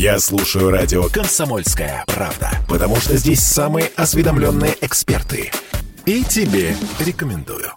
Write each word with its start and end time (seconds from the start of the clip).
Я 0.00 0.18
слушаю 0.18 0.70
радио 0.70 1.10
«Комсомольская 1.10 2.04
правда», 2.06 2.50
потому 2.66 2.96
что 2.96 3.18
здесь 3.18 3.40
самые 3.40 3.90
осведомленные 3.96 4.74
эксперты. 4.80 5.52
И 6.06 6.24
тебе 6.24 6.74
рекомендую. 7.00 7.72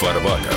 Фарватер. 0.00 0.49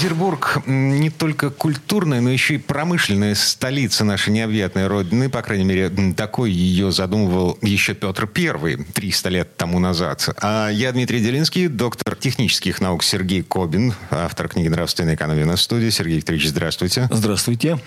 Петербург 0.00 0.62
не 0.64 1.10
только 1.10 1.50
культурная, 1.50 2.22
но 2.22 2.30
еще 2.30 2.54
и 2.54 2.56
промышленная 2.56 3.34
столица 3.34 4.02
нашей 4.02 4.30
необъятной 4.30 4.86
родины. 4.86 5.28
По 5.28 5.42
крайней 5.42 5.64
мере, 5.64 5.90
такой 6.14 6.50
ее 6.52 6.90
задумывал 6.90 7.58
еще 7.60 7.92
Петр 7.92 8.26
I 8.34 8.76
300 8.94 9.28
лет 9.28 9.56
тому 9.58 9.78
назад. 9.78 10.26
А 10.40 10.70
я 10.70 10.92
Дмитрий 10.92 11.20
Делинский, 11.20 11.68
доктор 11.68 12.16
технических 12.16 12.80
наук 12.80 13.04
Сергей 13.04 13.42
Кобин, 13.42 13.92
автор 14.08 14.48
книги 14.48 14.68
«Нравственная 14.68 15.16
экономия» 15.16 15.44
на 15.44 15.58
студии. 15.58 15.90
Сергей 15.90 16.16
Викторович, 16.16 16.48
здравствуйте. 16.48 17.06
Здравствуйте. 17.10 17.78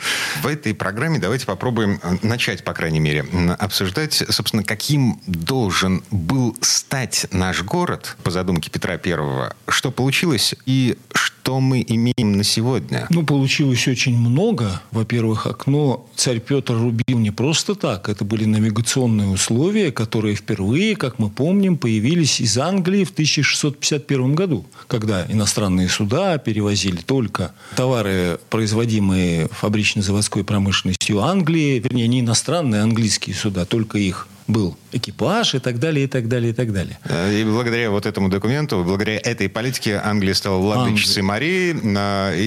В 0.44 0.46
этой 0.46 0.76
программе 0.76 1.18
давайте 1.18 1.48
попробуем 1.48 2.00
начать, 2.22 2.64
по 2.64 2.74
крайней 2.74 3.00
мере, 3.00 3.26
обсуждать, 3.58 4.24
собственно, 4.30 4.64
каким 4.64 5.20
должен 5.26 6.04
был 6.12 6.56
стать 6.62 7.26
наш 7.32 7.64
город 7.64 8.18
по 8.22 8.30
задумке 8.30 8.70
Петра 8.70 9.00
I, 9.04 9.50
что 9.68 9.90
получилось 9.90 10.54
и 10.68 10.96
что 11.12 11.60
мы 11.60 11.84
имеем 11.86 12.03
на 12.18 12.44
сегодня? 12.44 13.08
Ну, 13.10 13.24
получилось 13.24 13.88
очень 13.88 14.18
много. 14.18 14.82
Во-первых, 14.92 15.48
окно 15.48 16.06
царь 16.16 16.40
Петр 16.40 16.74
рубил 16.74 17.18
не 17.20 17.32
просто 17.32 17.76
так. 17.76 18.10
Это 18.10 18.26
были 18.26 18.46
навигационные 18.46 19.30
условия, 19.30 19.92
которые 19.92 20.36
впервые, 20.36 20.96
как 20.96 21.20
мы 21.20 21.30
помним, 21.30 21.78
появились 21.78 22.42
из 22.42 22.58
Англии 22.58 23.04
в 23.04 23.12
1651 23.12 24.36
году, 24.36 24.66
когда 24.88 25.26
иностранные 25.28 25.90
суда 25.90 26.38
перевозили 26.38 26.98
только 26.98 27.54
товары, 27.76 28.40
производимые 28.50 29.48
фабрично-заводской 29.52 30.44
промышленностью 30.44 31.22
Англии, 31.22 31.80
вернее, 31.80 32.08
не 32.08 32.20
иностранные, 32.20 32.82
а 32.82 32.84
английские 32.84 33.36
суда, 33.36 33.66
только 33.66 33.98
их 33.98 34.28
был 34.48 34.78
экипаж 34.92 35.56
и 35.56 35.60
так 35.60 35.80
далее, 35.80 36.06
и 36.06 36.08
так 36.08 36.28
далее, 36.28 36.52
и 36.52 36.54
так 36.54 36.72
далее. 36.72 36.98
Э, 37.06 37.34
и 37.34 37.44
благодаря 37.44 37.90
вот 37.90 38.06
этому 38.06 38.30
документу, 38.30 38.84
благодаря 38.84 39.18
этой 39.18 39.50
политике 39.50 40.02
Англия 40.04 40.34
стала 40.34 40.58
владычицей 40.58 41.22
Марии 41.22 41.72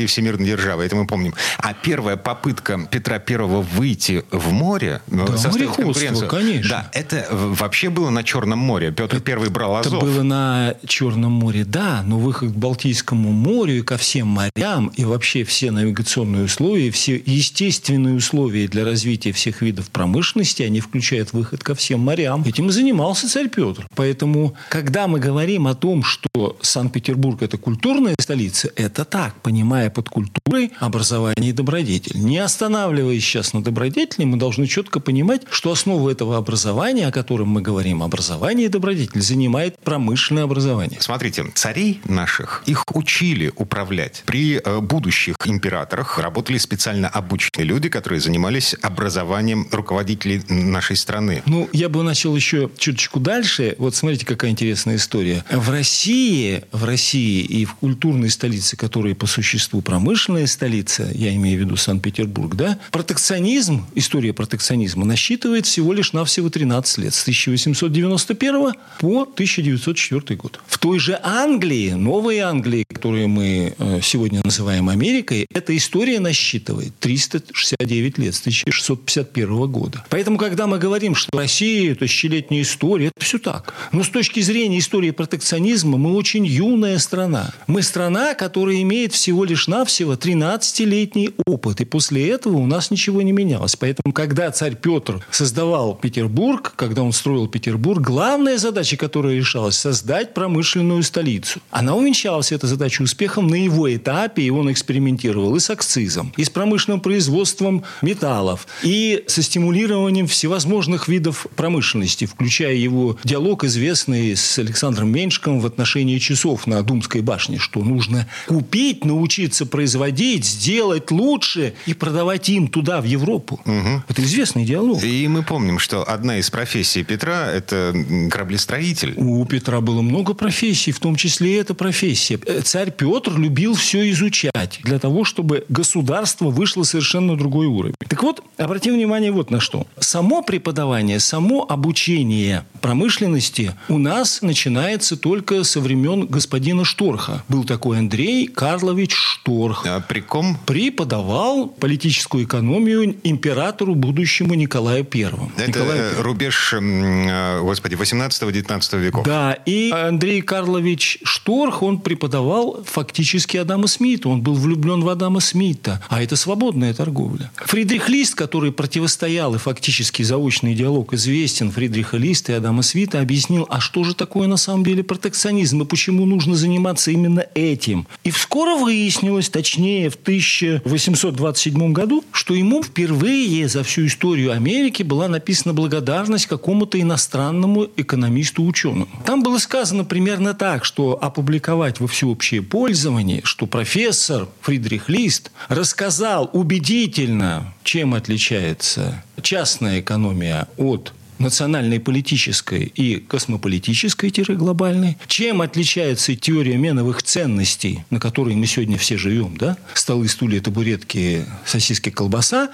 и 0.03 0.07
всемирной 0.07 0.47
державой. 0.47 0.87
Это 0.87 0.97
мы 0.97 1.07
помним. 1.07 1.35
А 1.59 1.75
первая 1.75 2.17
попытка 2.17 2.87
Петра 2.91 3.19
Первого 3.19 3.63
выйти 3.63 4.25
в 4.31 4.53
море, 4.53 5.01
ну, 5.09 5.27
да, 5.27 5.37
составить 5.37 5.73
конкуренцию. 5.73 6.29
конечно. 6.29 6.71
Да, 6.71 6.91
это 6.93 7.27
вообще 7.31 7.91
было 7.91 8.11
на 8.11 8.23
Черном 8.23 8.59
море. 8.59 8.93
Петр 8.93 9.21
Первый 9.21 9.51
брал 9.51 9.77
Азов. 9.77 9.95
Это 9.95 10.05
было 10.05 10.23
на 10.23 10.75
Черном 10.87 11.33
море, 11.33 11.65
да, 11.65 12.03
но 12.07 12.19
выход 12.19 12.53
к 12.53 12.57
Балтийскому 12.57 13.33
морю 13.33 13.79
и 13.79 13.83
ко 13.83 13.97
всем 13.97 14.29
морям, 14.29 14.89
и 14.97 15.05
вообще 15.05 15.45
все 15.45 15.71
навигационные 15.71 16.45
условия, 16.45 16.91
все 16.91 17.21
естественные 17.25 18.15
условия 18.15 18.69
для 18.69 18.85
развития 18.85 19.33
всех 19.33 19.63
видов 19.63 19.89
промышленности, 19.91 20.63
они 20.63 20.81
включают 20.81 21.33
выход 21.33 21.63
ко 21.63 21.75
всем 21.75 21.86
морям. 21.95 22.43
Этим 22.45 22.69
и 22.69 22.73
занимался 22.73 23.29
царь 23.31 23.49
Петр. 23.49 23.87
Поэтому, 23.95 24.57
когда 24.69 25.07
мы 25.07 25.21
говорим 25.21 25.67
о 25.67 25.75
том, 25.75 26.03
что 26.03 26.57
Санкт-Петербург– 26.61 27.39
это 27.43 27.59
культурная 27.59 28.15
столица, 28.21 28.71
это 28.77 29.05
так, 29.05 29.35
понимая 29.43 29.91
под 29.91 30.09
культурой 30.09 30.73
образование 30.81 31.51
и 31.51 31.53
добродетель. 31.53 32.19
Не 32.19 32.39
останавливаясь 32.39 33.25
сейчас 33.25 33.53
на 33.53 33.63
добродетели, 33.63 34.25
мы 34.25 34.37
должны 34.37 34.67
четко 34.67 35.01
понимать, 35.01 35.43
что 35.51 35.73
основу 35.73 36.09
этого 36.09 36.37
образования, 36.37 37.09
о 37.09 37.13
котором 37.13 37.49
мы 37.49 37.63
говорим, 37.63 38.03
образование 38.03 38.67
и 38.67 38.69
добродетель, 38.69 39.21
занимает 39.21 39.79
промышленное 39.79 40.45
образование. 40.45 41.01
Смотрите, 41.01 41.45
царей 41.55 42.01
наших, 42.05 42.63
их 42.67 42.85
учили 42.95 43.53
управлять. 43.57 44.23
При 44.27 44.57
э, 44.57 44.81
будущих 44.81 45.37
императорах 45.45 46.19
работали 46.19 46.59
специально 46.59 47.09
обученные 47.09 47.65
люди, 47.65 47.89
которые 47.89 48.21
занимались 48.21 48.75
образованием 48.83 49.69
руководителей 49.71 50.43
нашей 50.49 50.97
страны. 50.97 51.43
Ну, 51.47 51.69
я 51.77 51.91
бы 51.91 52.03
начал 52.03 52.35
еще 52.35 52.71
чуточку 52.79 53.21
дальше. 53.21 53.75
Вот 53.79 53.95
смотрите, 53.95 54.25
какая 54.25 54.51
интересная 54.51 54.97
история. 54.97 55.45
В 55.51 55.71
России, 55.71 56.63
в 56.73 56.85
России 56.85 57.43
и 57.43 57.65
в 57.67 57.75
культурной 57.75 58.31
столице, 58.31 58.77
которая 58.77 59.15
по 59.15 59.27
существу 59.27 59.83
промышленная 59.83 60.47
столица, 60.47 61.09
я 61.15 61.35
имею 61.35 61.59
в 61.59 61.61
виду 61.61 61.77
Санкт-Петербург, 61.77 62.55
да, 62.55 62.79
протекционизм, 62.91 63.87
история 63.95 64.33
протекционизма 64.33 65.05
насчитывает 65.05 65.67
всего 65.67 65.93
лишь 65.93 66.15
навсего 66.15 66.49
13 66.49 66.99
лет. 66.99 67.15
С 67.15 67.23
1891 67.23 68.73
по 68.99 69.23
1904 69.23 70.37
год. 70.37 70.61
В 70.67 70.79
той 70.79 70.99
же 70.99 71.21
Англии, 71.23 71.91
Новой 71.91 72.39
Англии, 72.39 72.85
которую 72.89 73.29
мы 73.29 73.75
э, 73.77 74.01
сегодня 74.03 74.41
называем 74.43 74.89
Америкой, 74.89 75.47
эта 75.53 75.77
история 75.77 76.21
насчитывает 76.21 76.99
369 77.01 78.19
лет, 78.19 78.35
с 78.35 78.41
1651 78.41 79.71
года. 79.71 80.05
Поэтому, 80.09 80.39
когда 80.39 80.67
мы 80.67 80.79
говорим, 80.79 81.15
что 81.15 81.37
Россия– 81.37 81.66
тысячелетняя 81.99 82.63
история, 82.63 83.07
это 83.07 83.25
все 83.25 83.39
так. 83.39 83.75
Но 83.93 84.03
с 84.03 84.09
точки 84.09 84.41
зрения 84.41 84.79
истории 84.79 85.11
протекционизма 85.11 85.99
мы 85.99 86.15
очень 86.15 86.47
юная 86.47 86.99
страна. 86.99 87.53
Мы 87.67 87.83
страна, 87.83 88.35
которая 88.35 88.83
имеет 88.83 89.13
всего 89.13 89.45
лишь 89.45 89.69
навсего 89.69 90.15
13-летний 90.15 91.31
опыт. 91.47 91.81
И 91.81 91.85
после 91.85 92.29
этого 92.29 92.57
у 92.57 92.67
нас 92.67 92.91
ничего 92.91 93.23
не 93.23 93.33
менялось. 93.33 93.77
Поэтому, 93.77 94.13
когда 94.13 94.51
царь 94.51 94.77
Петр 94.77 95.25
создавал 95.31 95.95
Петербург, 95.95 96.73
когда 96.77 97.03
он 97.03 97.13
строил 97.13 97.49
Петербург, 97.49 98.03
главная 98.03 98.59
задача, 98.59 98.97
которая 98.97 99.35
решалась– 99.35 99.77
создать 99.77 100.35
промышленную 100.35 101.03
столицу. 101.03 101.61
Она 101.71 101.95
увенчалась, 101.95 102.53
эта 102.53 102.67
задача, 102.67 103.03
успехом 103.03 103.49
на 103.49 103.55
его 103.55 103.95
этапе, 103.95 104.43
и 104.43 104.51
он 104.51 104.71
экспериментировал 104.71 105.57
и 105.57 105.61
с 105.61 105.71
акцизом, 105.71 106.33
и 106.37 106.45
с 106.45 106.51
промышленным 106.51 107.01
производством 107.01 107.85
металлов, 108.03 108.67
и 108.83 109.25
со 109.27 109.43
стимулированием 109.43 110.27
всевозможных 110.27 111.09
видов 111.09 111.47
промышленности, 111.57 112.27
включая 112.27 112.75
его 112.75 113.17
диалог, 113.25 113.65
известный 113.65 114.37
с 114.37 114.59
Александром 114.59 115.11
Меньшиком 115.11 115.61
в 115.61 115.67
отношении 115.67 116.19
часов 116.19 116.67
на 116.67 116.83
Думской 116.83 117.23
башне, 117.23 117.59
что 117.59 117.83
нужно 117.83 118.29
купить, 118.47 119.05
научиться 119.05 119.67
производить, 119.67 120.45
сделать 120.45 121.11
лучше 121.11 121.75
и 121.87 121.95
продавать 121.95 122.49
им 122.49 122.69
туда, 122.69 123.01
в 123.01 123.05
Европу. 123.05 123.61
Угу. 123.65 124.03
Это 124.09 124.23
известный 124.23 124.65
диалог. 124.65 125.03
И 125.03 125.27
мы 125.29 125.43
помним, 125.43 125.79
что 125.79 126.09
одна 126.09 126.39
из 126.39 126.51
профессий 126.51 127.03
Петра– 127.03 127.51
это 127.53 127.95
кораблестроитель. 128.31 129.15
У 129.17 129.45
Петра 129.47 129.81
было 129.81 130.03
много 130.03 130.35
профессий, 130.35 130.93
в 130.93 131.01
том 131.01 131.17
числе 131.17 131.55
и 131.55 131.55
эта 131.55 131.75
профессия. 131.75 132.39
Э, 132.47 132.61
царь 132.63 132.91
Петр 132.91 133.37
любил 133.37 133.75
все 133.75 134.11
изучать 134.11 134.81
для 134.83 134.99
того, 134.99 135.25
чтобы 135.25 135.65
государство 135.69 136.49
вышло 136.51 136.83
совершенно 136.83 137.33
на 137.33 137.37
другой 137.39 137.67
уровень. 137.67 137.95
Так 138.09 138.23
вот, 138.23 138.43
обратим 138.57 138.95
внимание 138.95 139.33
вот 139.33 139.51
на 139.51 139.61
что. 139.61 139.87
Само 139.99 140.43
преподавание, 140.43 141.21
само 141.21 141.46
обучение 141.55 142.65
промышленности 142.81 143.75
у 143.89 143.99
нас 143.99 144.43
начинается 144.43 145.17
только 145.17 145.65
со 145.65 145.81
времен 145.81 146.27
господина 146.27 146.85
Шторха. 146.85 147.43
Был 147.49 147.65
такой 147.65 147.99
Андрей 147.99 148.47
Карлович 148.47 149.15
Шторх. 149.15 149.85
А 149.87 150.01
при 150.01 150.21
ком? 150.21 150.59
Преподавал 150.67 151.69
политическую 151.69 152.45
экономию 152.45 153.17
императору 153.25 153.95
будущему 153.95 154.55
Николаю 154.55 155.05
Первому. 155.05 155.51
Это 155.57 155.69
Николаю 155.69 156.23
рубеж, 156.23 156.75
э, 156.75 157.61
господи, 157.61 157.95
18-19 157.95 158.99
веков. 158.99 159.25
Да, 159.25 159.53
и 159.53 159.91
Андрей 159.91 160.43
Карлович 160.43 161.19
Шторх, 161.25 161.83
он 161.83 162.01
преподавал 162.01 162.85
фактически 162.85 163.57
Адама 163.57 163.87
Смита. 163.87 164.29
Он 164.29 164.43
был 164.43 164.55
влюблен 164.55 165.03
в 165.03 165.09
Адама 165.09 165.41
Смита. 165.41 166.03
А 166.09 166.23
это 166.23 166.37
свободная 166.37 166.95
торговля. 166.95 167.51
Фридрих 167.57 168.09
Лист, 168.09 168.35
который 168.35 168.73
противостоял 168.73 169.55
и 169.55 169.59
фактически 169.59 170.23
заочный 170.23 170.75
диалог 170.75 171.13
известен 171.13 171.36
Фридриха 171.71 172.17
Листа 172.17 172.53
и 172.53 172.57
Адама 172.57 172.83
Смита, 172.83 173.21
объяснил, 173.21 173.67
а 173.69 173.81
что 173.81 174.05
же 174.05 174.15
такое 174.15 174.49
на 174.49 174.57
самом 174.57 174.85
деле 174.85 175.03
протекционизм 175.03 175.83
и 175.83 175.87
почему 175.87 176.25
нужно 176.25 176.55
заниматься 176.55 177.11
именно 177.11 177.45
этим. 177.55 178.07
И 178.25 178.31
вскоро 178.31 178.77
выяснилось, 178.77 179.49
точнее 179.51 180.09
в 180.11 180.15
1827 180.15 181.93
году, 181.93 182.25
что 182.33 182.55
ему 182.55 182.83
впервые 182.83 183.69
за 183.69 183.83
всю 183.83 184.07
историю 184.07 184.53
Америки 184.53 185.03
была 185.03 185.29
написана 185.29 185.75
благодарность 185.75 186.47
какому-то 186.47 187.01
иностранному 187.01 187.89
экономисту-ученому. 187.97 189.09
Там 189.25 189.43
было 189.43 189.59
сказано 189.59 190.05
примерно 190.05 190.55
так, 190.55 190.85
что 190.85 191.19
опубликовать 191.21 192.01
во 192.01 192.07
всеобщее 192.07 192.63
пользование, 192.63 193.43
что 193.45 193.67
профессор 193.67 194.49
Фридрих 194.63 195.09
Лист 195.09 195.51
рассказал 195.69 196.49
убедительно, 196.53 197.75
чем 197.83 198.15
отличается 198.15 199.23
частная 199.43 200.01
экономия 200.01 200.69
от 200.77 201.13
национальной 201.39 202.01
политической 202.01 202.85
и 202.85 203.17
космополитической-глобальной. 203.17 205.17
Чем 205.27 205.63
отличается 205.63 206.35
теория 206.35 206.77
меновых 206.77 207.23
ценностей, 207.23 208.05
на 208.11 208.21
которой 208.21 208.55
мы 208.55 208.67
сегодня 208.67 208.99
все 208.99 209.17
живем, 209.17 209.57
да? 209.57 209.77
Столы, 209.95 210.29
стулья, 210.29 210.61
табуретки, 210.61 211.45
сосиски, 211.65 212.11
колбаса, 212.11 212.71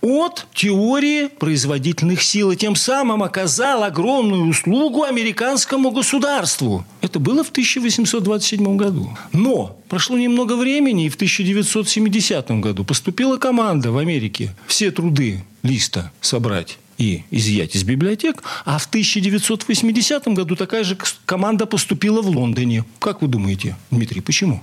от 0.00 0.46
теории 0.54 1.28
производительных 1.28 2.22
сил. 2.22 2.52
И 2.52 2.56
тем 2.56 2.76
самым 2.76 3.22
оказал 3.22 3.84
огромную 3.84 4.46
услугу 4.46 5.04
американскому 5.04 5.90
государству. 5.90 6.84
Это 7.00 7.18
было 7.18 7.44
в 7.44 7.50
1827 7.50 8.76
году. 8.76 9.16
Но 9.32 9.78
прошло 9.88 10.16
немного 10.16 10.56
времени, 10.56 11.06
и 11.06 11.08
в 11.08 11.14
1970 11.14 12.50
году 12.60 12.84
поступила 12.84 13.36
команда 13.36 13.92
в 13.92 13.98
Америке 13.98 14.54
все 14.66 14.90
труды 14.90 15.44
Листа 15.62 16.12
собрать 16.20 16.78
и 16.98 17.24
изъять 17.30 17.74
из 17.74 17.84
библиотек. 17.84 18.42
А 18.64 18.78
в 18.78 18.86
1980 18.86 20.28
году 20.28 20.56
такая 20.56 20.84
же 20.84 20.98
команда 21.24 21.66
поступила 21.66 22.20
в 22.20 22.28
Лондоне. 22.28 22.84
Как 22.98 23.22
вы 23.22 23.28
думаете, 23.28 23.76
Дмитрий, 23.90 24.20
почему? 24.20 24.62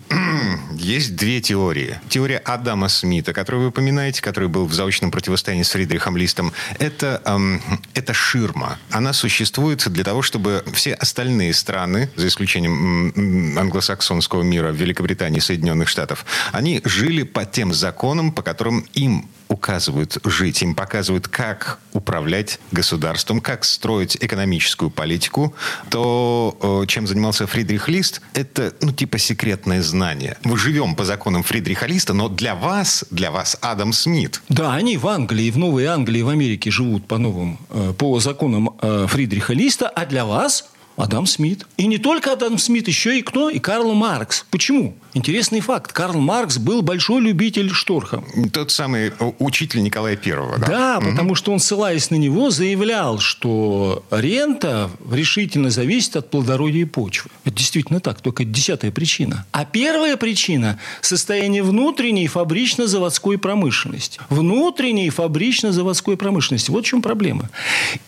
Есть 0.77 1.15
две 1.15 1.41
теории. 1.41 1.99
Теория 2.09 2.37
Адама 2.37 2.89
Смита, 2.89 3.33
которую 3.33 3.63
вы 3.63 3.69
упоминаете, 3.69 4.21
который 4.21 4.49
был 4.49 4.65
в 4.65 4.73
заочном 4.73 5.11
противостоянии 5.11 5.63
с 5.63 5.69
Фридрихом 5.69 6.17
Листом, 6.17 6.51
это, 6.79 7.21
эм, 7.25 7.61
это 7.93 8.13
ширма. 8.13 8.77
Она 8.91 9.13
существует 9.13 9.87
для 9.89 10.03
того, 10.03 10.21
чтобы 10.21 10.63
все 10.73 10.93
остальные 10.93 11.53
страны, 11.53 12.09
за 12.15 12.27
исключением 12.27 13.57
англосаксонского 13.57 14.43
мира, 14.43 14.69
Великобритании, 14.69 15.39
Соединенных 15.39 15.87
Штатов, 15.87 16.25
они 16.51 16.81
жили 16.83 17.23
по 17.23 17.45
тем 17.45 17.73
законам, 17.73 18.31
по 18.31 18.41
которым 18.41 18.85
им 18.93 19.29
указывают 19.47 20.17
жить, 20.23 20.61
им 20.61 20.75
показывают, 20.75 21.27
как 21.27 21.79
управлять 21.93 22.59
государством, 22.71 23.41
как 23.41 23.63
строить 23.63 24.17
экономическую 24.19 24.89
политику, 24.89 25.53
то 25.89 26.57
э, 26.83 26.87
чем 26.87 27.07
занимался 27.07 27.47
Фридрих 27.47 27.87
Лист, 27.87 28.21
это, 28.33 28.73
ну, 28.81 28.91
типа 28.91 29.17
секретное 29.17 29.81
знание. 29.81 30.37
Мы 30.43 30.57
живем 30.57 30.95
по 30.95 31.05
законам 31.05 31.43
Фридриха 31.43 31.85
Листа, 31.85 32.13
но 32.13 32.29
для 32.29 32.55
вас, 32.55 33.05
для 33.11 33.31
вас 33.31 33.57
Адам 33.61 33.93
Смит. 33.93 34.41
Да, 34.49 34.73
они 34.73 34.97
в 34.97 35.07
Англии, 35.07 35.51
в 35.51 35.57
Новой 35.57 35.85
Англии, 35.85 36.21
в 36.21 36.29
Америке 36.29 36.71
живут 36.71 37.07
по 37.07 37.17
новым, 37.17 37.59
э, 37.69 37.93
по 37.97 38.19
законам 38.19 38.75
э, 38.81 39.07
Фридриха 39.07 39.53
Листа, 39.53 39.87
а 39.87 40.05
для 40.05 40.25
вас 40.25 40.69
Адам 40.97 41.25
Смит. 41.25 41.65
И 41.77 41.87
не 41.87 41.97
только 41.97 42.31
Адам 42.31 42.57
Смит, 42.57 42.87
еще 42.87 43.19
и 43.19 43.21
кто? 43.21 43.49
И 43.49 43.59
Карл 43.59 43.93
Маркс. 43.93 44.45
Почему? 44.49 44.95
Интересный 45.15 45.61
факт. 45.61 45.93
Карл 45.93 46.19
Маркс 46.19 46.57
был 46.57 46.81
большой 46.81 47.21
любитель 47.21 47.71
Шторха. 47.71 48.21
Тот 48.51 48.69
самый 48.69 49.13
учитель 49.39 49.81
Николая 49.81 50.17
Первого. 50.17 50.57
Да, 50.57 50.67
да 50.67 50.97
угу. 50.97 51.11
потому 51.11 51.35
что 51.35 51.53
он, 51.53 51.59
ссылаясь 51.59 52.11
на 52.11 52.15
него, 52.15 52.49
заявлял, 52.49 53.19
что 53.19 54.03
рента 54.11 54.91
решительно 55.09 55.69
зависит 55.69 56.17
от 56.17 56.29
плодородия 56.29 56.85
почвы. 56.85 57.31
Это 57.45 57.55
действительно 57.55 58.01
так, 58.01 58.19
только 58.19 58.43
десятая 58.43 58.91
причина. 58.91 59.45
А 59.53 59.63
первая 59.63 60.17
причина– 60.17 60.79
состояние 61.01 61.63
внутренней 61.63 62.27
фабрично-заводской 62.27 63.37
промышленности. 63.37 64.19
Внутренней 64.29 65.09
фабрично-заводской 65.09 66.17
промышленности. 66.17 66.71
Вот 66.71 66.85
в 66.85 66.87
чем 66.89 67.01
проблема. 67.01 67.49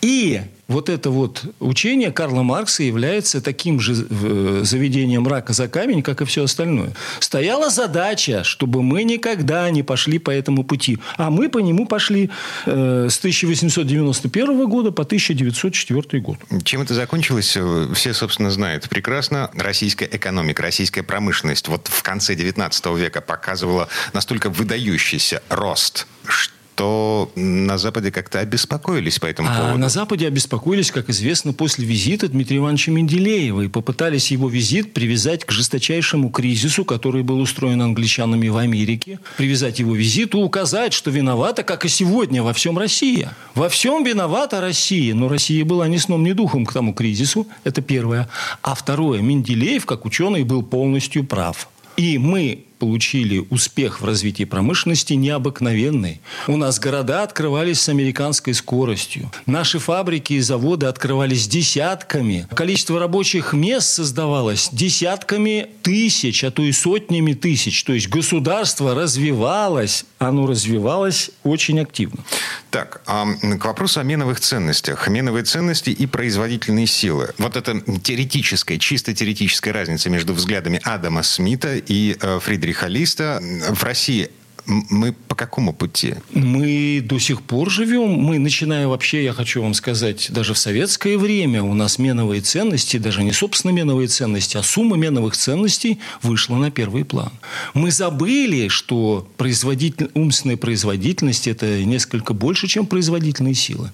И 0.01 0.41
вот 0.67 0.89
это 0.89 1.09
вот 1.09 1.43
учение 1.61 2.11
Карла 2.11 2.43
Маркса 2.43 2.83
является 2.83 3.41
таким 3.41 3.79
же 3.79 3.93
э, 4.09 4.61
заведением 4.63 5.25
рака 5.25 5.53
за 5.53 5.69
камень, 5.69 6.03
как 6.03 6.21
и 6.21 6.25
все 6.25 6.43
остальное. 6.43 6.93
Стояла 7.19 7.69
задача, 7.69 8.43
чтобы 8.43 8.83
мы 8.83 9.03
никогда 9.03 9.69
не 9.69 9.83
пошли 9.83 10.19
по 10.19 10.31
этому 10.31 10.63
пути. 10.63 10.99
А 11.17 11.29
мы 11.29 11.49
по 11.49 11.59
нему 11.59 11.85
пошли 11.85 12.29
э, 12.65 13.07
с 13.09 13.17
1891 13.17 14.69
года 14.69 14.91
по 14.91 15.03
1904 15.03 16.21
год. 16.21 16.37
Чем 16.63 16.81
это 16.81 16.93
закончилось, 16.93 17.55
э, 17.55 17.87
все, 17.93 18.13
собственно, 18.13 18.51
знают 18.51 18.89
прекрасно. 18.89 19.49
Российская 19.53 20.09
экономика, 20.11 20.61
российская 20.61 21.03
промышленность 21.03 21.67
вот 21.67 21.87
в 21.87 22.03
конце 22.03 22.35
19 22.35 22.85
века 22.97 23.21
показывала 23.21 23.89
настолько 24.13 24.49
выдающийся 24.49 25.41
рост, 25.49 26.07
что 26.25 26.56
то 26.77 27.31
на 27.35 27.79
Западе 27.79 28.11
как-то 28.11 28.39
обеспокоились 28.39 29.17
по 29.17 29.25
этому 29.25 29.49
а 29.51 29.57
поводу. 29.57 29.79
На 29.79 29.89
Западе 29.89 30.27
обеспокоились, 30.27 30.91
как 30.91 31.09
известно, 31.09 31.51
после 31.51 31.85
визита 31.85 32.27
Дмитрия 32.27 32.57
Ивановича 32.57 32.91
Менделеева 32.91 33.61
и 33.63 33.67
попытались 33.67 34.29
его 34.29 34.47
визит 34.47 34.93
привязать 34.93 35.43
к 35.43 35.51
жесточайшему 35.51 36.29
кризису, 36.29 36.85
который 36.85 37.23
был 37.23 37.39
устроен 37.39 37.81
англичанами 37.81 38.47
в 38.47 38.57
Америке. 38.57 39.19
Привязать 39.37 39.79
его 39.79 39.95
визит 39.95 40.35
и 40.35 40.37
указать, 40.37 40.93
что 40.93 41.09
виновата, 41.09 41.63
как 41.63 41.83
и 41.83 41.89
сегодня, 41.89 42.43
во 42.43 42.53
всем 42.53 42.77
Россия. 42.77 43.33
Во 43.55 43.69
всем 43.69 44.03
виновата 44.03 44.61
Россия. 44.61 45.15
Но 45.15 45.29
Россия 45.29 45.65
была 45.65 45.87
ни 45.87 45.97
сном, 45.97 46.23
ни 46.23 46.33
духом 46.33 46.67
к 46.67 46.73
тому 46.73 46.93
кризису. 46.93 47.47
Это 47.63 47.81
первое. 47.81 48.29
А 48.61 48.75
второе. 48.75 49.21
Менделеев, 49.21 49.87
как 49.87 50.05
ученый, 50.05 50.43
был 50.43 50.61
полностью 50.61 51.23
прав. 51.25 51.69
И 51.95 52.19
мы 52.19 52.66
получили 52.77 53.45
успех 53.49 54.01
в 54.01 54.05
развитии 54.05 54.43
промышленности 54.43 55.13
необыкновенный. 55.13 56.21
У 56.47 56.57
нас 56.57 56.79
города 56.79 57.23
открывались 57.23 57.81
с 57.81 57.89
американской 57.89 58.53
скоростью. 58.53 59.31
Наши 59.45 59.79
фабрики 59.79 60.33
и 60.33 60.39
заводы 60.39 60.85
открывались 60.85 61.47
десятками. 61.47 62.47
Количество 62.55 62.99
рабочих 62.99 63.53
мест 63.53 63.87
создавалось 63.87 64.69
десятками 64.71 65.67
тысяч, 65.81 66.43
а 66.43 66.51
то 66.51 66.63
и 66.63 66.71
сотнями 66.71 67.33
тысяч. 67.33 67.83
То 67.83 67.93
есть 67.93 68.09
государство 68.09 68.93
развивалось, 68.95 70.05
оно 70.19 70.47
развивалось 70.47 71.31
очень 71.43 71.79
активно. 71.79 72.23
Так, 72.69 73.01
а 73.05 73.25
к 73.59 73.65
вопросу 73.65 73.99
о 73.99 74.03
меновых 74.03 74.39
ценностях. 74.39 75.07
Меновые 75.07 75.43
ценности 75.43 75.89
и 75.89 76.05
производительные 76.05 76.87
силы. 76.87 77.33
Вот 77.37 77.55
это 77.55 77.79
теоретическая, 78.01 78.77
чисто 78.77 79.13
теоретическая 79.13 79.71
разница 79.71 80.09
между 80.09 80.33
взглядами 80.33 80.81
Адама 80.83 81.23
Смита 81.23 81.75
и 81.75 82.17
э, 82.19 82.39
Фридриха 82.39 82.87
Листа 82.87 83.39
в 83.69 83.83
России 83.83 84.29
мы 84.67 85.13
по 85.13 85.35
какому 85.35 85.73
пути? 85.73 86.15
Мы 86.33 87.01
до 87.03 87.19
сих 87.19 87.41
пор 87.41 87.69
живем. 87.69 88.09
Мы, 88.09 88.37
начиная 88.37 88.87
вообще, 88.87 89.23
я 89.23 89.33
хочу 89.33 89.61
вам 89.61 89.73
сказать, 89.73 90.27
даже 90.31 90.53
в 90.53 90.57
советское 90.57 91.17
время 91.17 91.63
у 91.63 91.73
нас 91.73 91.97
меновые 91.99 92.41
ценности, 92.41 92.97
даже 92.97 93.23
не 93.23 93.31
собственно 93.31 93.71
меновые 93.71 94.07
ценности, 94.07 94.57
а 94.57 94.63
сумма 94.63 94.97
меновых 94.97 95.37
ценностей 95.37 95.99
вышла 96.21 96.57
на 96.57 96.69
первый 96.69 97.05
план. 97.05 97.31
Мы 97.73 97.91
забыли, 97.91 98.67
что 98.67 99.27
производитель, 99.37 100.11
умственная 100.13 100.57
производительность– 100.57 101.47
это 101.49 101.83
несколько 101.83 102.33
больше, 102.33 102.67
чем 102.67 102.85
производительные 102.85 103.55
силы. 103.55 103.91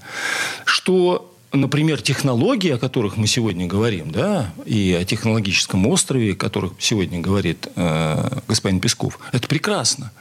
Что 0.66 1.33
например, 1.54 2.02
технологии, 2.02 2.72
о 2.72 2.78
которых 2.78 3.16
мы 3.16 3.28
сегодня 3.28 3.68
говорим, 3.68 4.12
да, 4.12 4.54
и 4.66 4.98
о 5.00 5.06
технологическом 5.06 5.88
острове, 5.88 6.34
о 6.34 6.36
которых 6.36 6.74
сегодня 6.80 7.20
говорит 7.20 7.68
э, 7.76 8.40
господин 8.48 8.80
Песков, 8.80 9.20
это 9.32 9.48
прекрасно. 9.48 10.12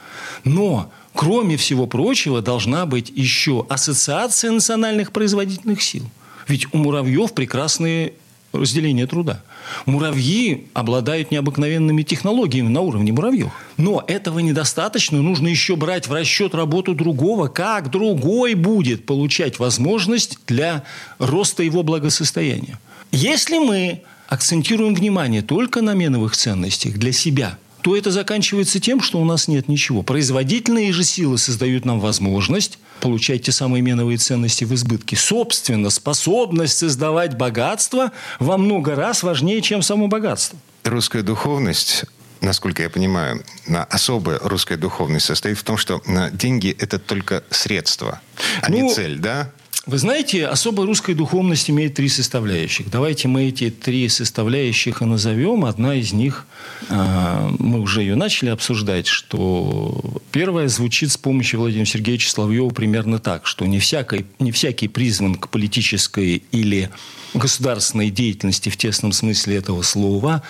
Но 0.43 0.91
кроме 1.13 1.57
всего 1.57 1.87
прочего, 1.87 2.41
должна 2.41 2.85
быть 2.85 3.09
еще 3.09 3.65
ассоциация 3.67 4.51
национальных 4.51 5.11
производительных 5.11 5.81
сил. 5.81 6.03
Ведь 6.47 6.67
у 6.73 6.77
муравьев 6.77 7.33
прекрасные 7.33 8.13
разделения 8.53 9.07
труда. 9.07 9.43
Муравьи 9.85 10.67
обладают 10.73 11.31
необыкновенными 11.31 12.03
технологиями 12.03 12.69
на 12.69 12.81
уровне 12.81 13.11
муравьев. 13.11 13.51
Но 13.77 14.03
этого 14.07 14.39
недостаточно. 14.39 15.21
Нужно 15.21 15.47
еще 15.47 15.75
брать 15.75 16.07
в 16.07 16.13
расчет 16.13 16.55
работу 16.55 16.93
другого. 16.93 17.47
Как 17.47 17.89
другой 17.89 18.53
будет 18.53 19.05
получать 19.05 19.59
возможность 19.59 20.39
для 20.47 20.83
роста 21.19 21.63
его 21.63 21.83
благосостояния. 21.83 22.79
Если 23.11 23.57
мы 23.57 24.01
акцентируем 24.27 24.95
внимание 24.95 25.41
только 25.41 25.81
на 25.81 25.93
меновых 25.93 26.35
ценностях 26.35 26.93
для 26.93 27.11
себя– 27.11 27.57
то 27.83 27.97
это 27.97 28.11
заканчивается 28.11 28.79
тем, 28.79 29.01
что 29.01 29.19
у 29.19 29.25
нас 29.25 29.49
нет 29.49 29.67
ничего. 29.67 30.03
Производительные 30.03 30.93
же 30.93 31.03
силы 31.03 31.37
создают 31.37 31.83
нам 31.83 31.99
возможность 31.99 32.79
получать 33.03 33.43
те 33.43 33.51
самые 33.51 33.81
меновые 33.81 34.17
ценности 34.17 34.63
в 34.63 34.73
избытке. 34.73 35.17
Собственно, 35.17 35.89
способность 35.89 36.77
создавать 36.77 37.35
богатство 37.35 38.13
во 38.39 38.57
много 38.57 38.95
раз 38.95 39.23
важнее, 39.23 39.61
чем 39.61 39.81
само 39.81 40.07
богатство. 40.07 40.57
Русская 40.85 41.21
духовность 41.21 42.05
насколько 42.39 42.83
я 42.83 42.89
понимаю, 42.89 43.41
особая 43.89 44.37
русская 44.39 44.75
духовность 44.75 45.25
состоит 45.25 45.57
в 45.57 45.63
том, 45.63 45.77
что 45.77 46.01
деньги– 46.33 46.75
это 46.79 46.99
только 46.99 47.43
средство, 47.49 48.19
а 48.61 48.69
ну, 48.69 48.81
не 48.81 48.93
цель, 48.93 49.17
да? 49.17 49.49
Вы 49.85 49.97
знаете, 49.97 50.47
особая 50.47 50.87
русская 50.87 51.13
духовность 51.13 51.69
имеет 51.69 51.95
три 51.95 52.07
составляющих. 52.07 52.89
Давайте 52.89 53.27
мы 53.27 53.49
эти 53.49 53.69
три 53.69 54.07
составляющих 54.07 55.01
и 55.01 55.05
назовем. 55.05 55.65
Одна 55.65 55.95
из 55.95 56.13
них, 56.13 56.47
а, 56.89 57.53
мы 57.59 57.81
уже 57.81 57.99
ее 57.99 58.15
начали 58.15 58.49
обсуждать, 58.49 59.07
что 59.07 60.01
первая 60.31 60.69
звучит 60.69 61.11
с 61.11 61.17
помощью 61.17 61.59
Владимира 61.59 61.85
Сергеевича 61.85 62.29
Соловьева 62.29 62.69
примерно 62.69 63.19
так, 63.19 63.45
что 63.45 63.65
не, 63.65 63.79
всякий, 63.79 64.25
не 64.39 64.53
всякий 64.53 64.87
призван 64.87 65.35
к 65.35 65.49
политической 65.49 66.43
или 66.53 66.89
государственной 67.33 68.09
деятельности 68.09 68.69
в 68.69 68.77
тесном 68.77 69.11
смысле 69.11 69.57
этого 69.57 69.81
слова, 69.81 70.43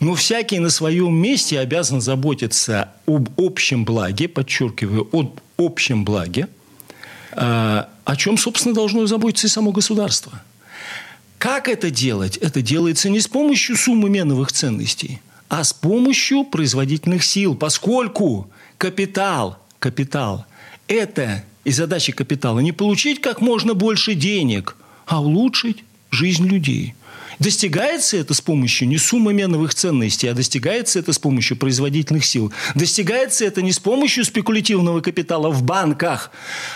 но 0.00 0.16
всякий 0.16 0.58
на 0.58 0.70
своем 0.70 1.14
месте 1.14 1.60
обязан 1.60 2.00
заботиться 2.00 2.88
об 3.06 3.28
общем 3.36 3.84
благе, 3.84 4.26
подчеркиваю, 4.26 5.08
об 5.12 5.38
общем 5.58 6.04
благе– 6.04 6.48
о 7.32 8.16
чем, 8.16 8.36
собственно, 8.36 8.74
должно 8.74 9.06
заботиться 9.06 9.46
и 9.46 9.50
само 9.50 9.72
государство. 9.72 10.42
Как 11.38 11.68
это 11.68 11.90
делать? 11.90 12.36
Это 12.36 12.60
делается 12.60 13.08
не 13.08 13.20
с 13.20 13.28
помощью 13.28 13.76
суммы 13.76 14.10
меновых 14.10 14.52
ценностей, 14.52 15.20
а 15.48 15.64
с 15.64 15.72
помощью 15.72 16.44
производительных 16.44 17.24
сил, 17.24 17.54
поскольку 17.54 18.50
капитал, 18.76 19.58
капитал– 19.78 20.44
это 20.88 21.44
и 21.64 21.70
задача 21.70 22.12
капитала 22.12 22.60
не 22.60 22.72
получить 22.72 23.20
как 23.20 23.40
можно 23.40 23.74
больше 23.74 24.14
денег, 24.14 24.76
а 25.06 25.22
улучшить 25.22 25.84
жизнь 26.10 26.46
людей– 26.46 26.94
Достигается 27.40 28.18
это 28.18 28.34
с 28.34 28.42
помощью 28.42 28.86
не 28.86 28.98
суммы 28.98 29.32
меновых 29.32 29.74
ценностей, 29.74 30.28
а 30.28 30.34
достигается 30.34 30.98
это 30.98 31.14
с 31.14 31.18
помощью 31.18 31.56
производительных 31.56 32.26
сил. 32.26 32.52
Достигается 32.74 33.46
это 33.46 33.62
не 33.62 33.72
с 33.72 33.78
помощью 33.78 34.26
спекулятивного 34.26 35.00
капитала 35.00 35.48
в 35.48 35.62
банках, 35.62 36.30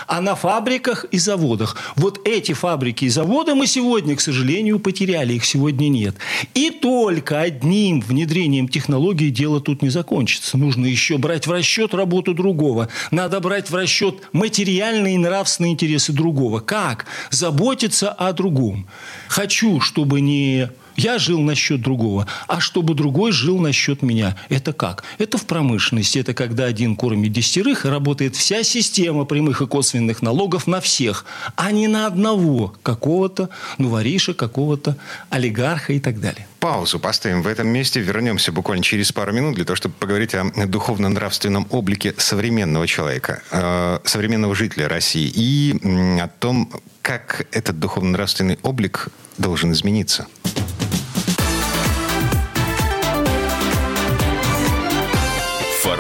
а 0.07 0.23
на 0.23 0.35
фабриках 0.35 1.05
и 1.11 1.19
заводах. 1.19 1.77
Вот 1.97 2.27
эти 2.27 2.53
фабрики 2.55 3.05
и 3.05 3.11
заводы 3.11 3.55
мы 3.55 3.67
сегодня, 3.67 4.17
к 4.17 4.23
сожалению, 4.23 4.79
потеряли. 4.79 5.35
Их 5.35 5.45
сегодня 5.45 5.89
нет. 5.89 6.17
И 6.55 6.71
только 6.71 7.43
одним 7.43 8.01
внедрением 8.01 8.69
технологий 8.69 9.29
дело 9.29 9.61
тут 9.61 9.83
не 9.83 9.91
закончится. 9.91 10.57
Нужно 10.57 10.87
еще 10.87 11.19
брать 11.19 11.47
в 11.47 11.53
расчет 11.53 11.93
работу 11.93 12.33
другого. 12.33 12.89
Надо 13.11 13.39
брать 13.41 13.69
в 13.69 13.75
расчет 13.75 14.31
материальные 14.33 15.17
и 15.17 15.19
нравственные 15.19 15.73
интересы 15.73 16.15
другого. 16.15 16.61
Как? 16.61 17.05
Заботиться 17.29 18.11
о 18.11 18.33
другом. 18.33 18.87
Хочу, 19.29 19.81
чтобы 19.81 20.23
не 20.23 20.54
я 20.97 21.19
жил 21.19 21.41
на 21.41 21.55
счет 21.55 21.81
другого, 21.81 22.27
а 22.47 22.61
чтобы 22.61 22.95
другой 22.95 23.33
жил 23.33 23.59
на 23.59 23.73
счет 23.73 24.03
меня. 24.03 24.37
Это 24.49 24.73
как? 24.73 25.05
Это 25.19 25.39
в 25.39 25.47
промышленности. 25.47 26.19
Это 26.19 26.35
когда 26.35 26.65
один 26.65 26.97
кормит 26.97 27.33
десятерых, 27.33 27.85
и 27.85 27.89
работает 27.89 28.37
вся 28.37 28.63
система 28.63 29.25
прямых 29.25 29.61
и 29.61 29.67
косвенных 29.67 30.23
налогов 30.23 30.67
на 30.67 30.81
всех, 30.81 31.25
а 31.57 31.73
не 31.73 31.89
на 31.89 32.07
одного 32.07 32.75
какого-то, 32.83 33.51
ну, 33.79 33.89
вориша, 33.89 34.35
какого-то 34.35 34.97
олигарха 35.31 35.93
и 35.93 36.01
так 36.01 36.21
далее. 36.21 36.47
Паузу 36.61 36.99
поставим 36.99 37.43
в 37.43 37.47
этом 37.47 37.69
месте. 37.69 38.01
Вернемся 38.01 38.53
буквально 38.53 38.83
через 38.83 39.13
пару 39.13 39.33
минут 39.33 39.57
для 39.57 39.65
того, 39.65 39.77
чтобы 39.77 39.95
поговорить 39.97 40.35
о 40.35 40.51
духовно-нравственном 40.67 41.67
облике 41.71 42.15
современного 42.17 42.87
человека, 42.87 43.43
э, 43.51 43.99
современного 44.05 44.55
жителя 44.55 44.89
России 44.89 45.31
и 45.35 45.79
о 46.21 46.29
том, 46.29 46.71
как 47.03 47.47
этот 47.53 47.79
духовно-нравственный 47.79 48.59
облик 48.63 49.09
должен 49.37 49.73
измениться. 49.73 50.27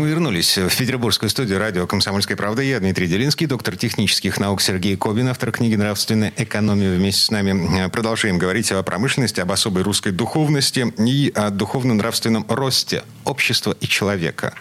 Мы 0.00 0.08
вернулись 0.08 0.56
в 0.56 0.74
петербургскую 0.78 1.28
студию 1.28 1.58
радио 1.58 1.86
«Комсомольская 1.86 2.34
правда». 2.34 2.62
Я 2.62 2.80
Дмитрий 2.80 3.06
Делинский, 3.06 3.46
доктор 3.46 3.76
технических 3.76 4.40
наук 4.40 4.62
Сергей 4.62 4.96
Кобин, 4.96 5.28
автор 5.28 5.52
книги 5.52 5.74
«Нравственная 5.74 6.32
экономия». 6.38 6.96
Вместе 6.96 7.22
с 7.22 7.30
нами 7.30 7.86
продолжаем 7.90 8.38
говорить 8.38 8.72
о 8.72 8.82
промышленности, 8.82 9.40
об 9.40 9.52
особой 9.52 9.82
русской 9.82 10.10
духовности 10.10 10.90
и 10.96 11.30
о 11.34 11.50
духовно-нравственном 11.50 12.46
росте 12.48 13.02
общества 13.26 13.76
и 13.78 13.86
человека. 13.86 14.54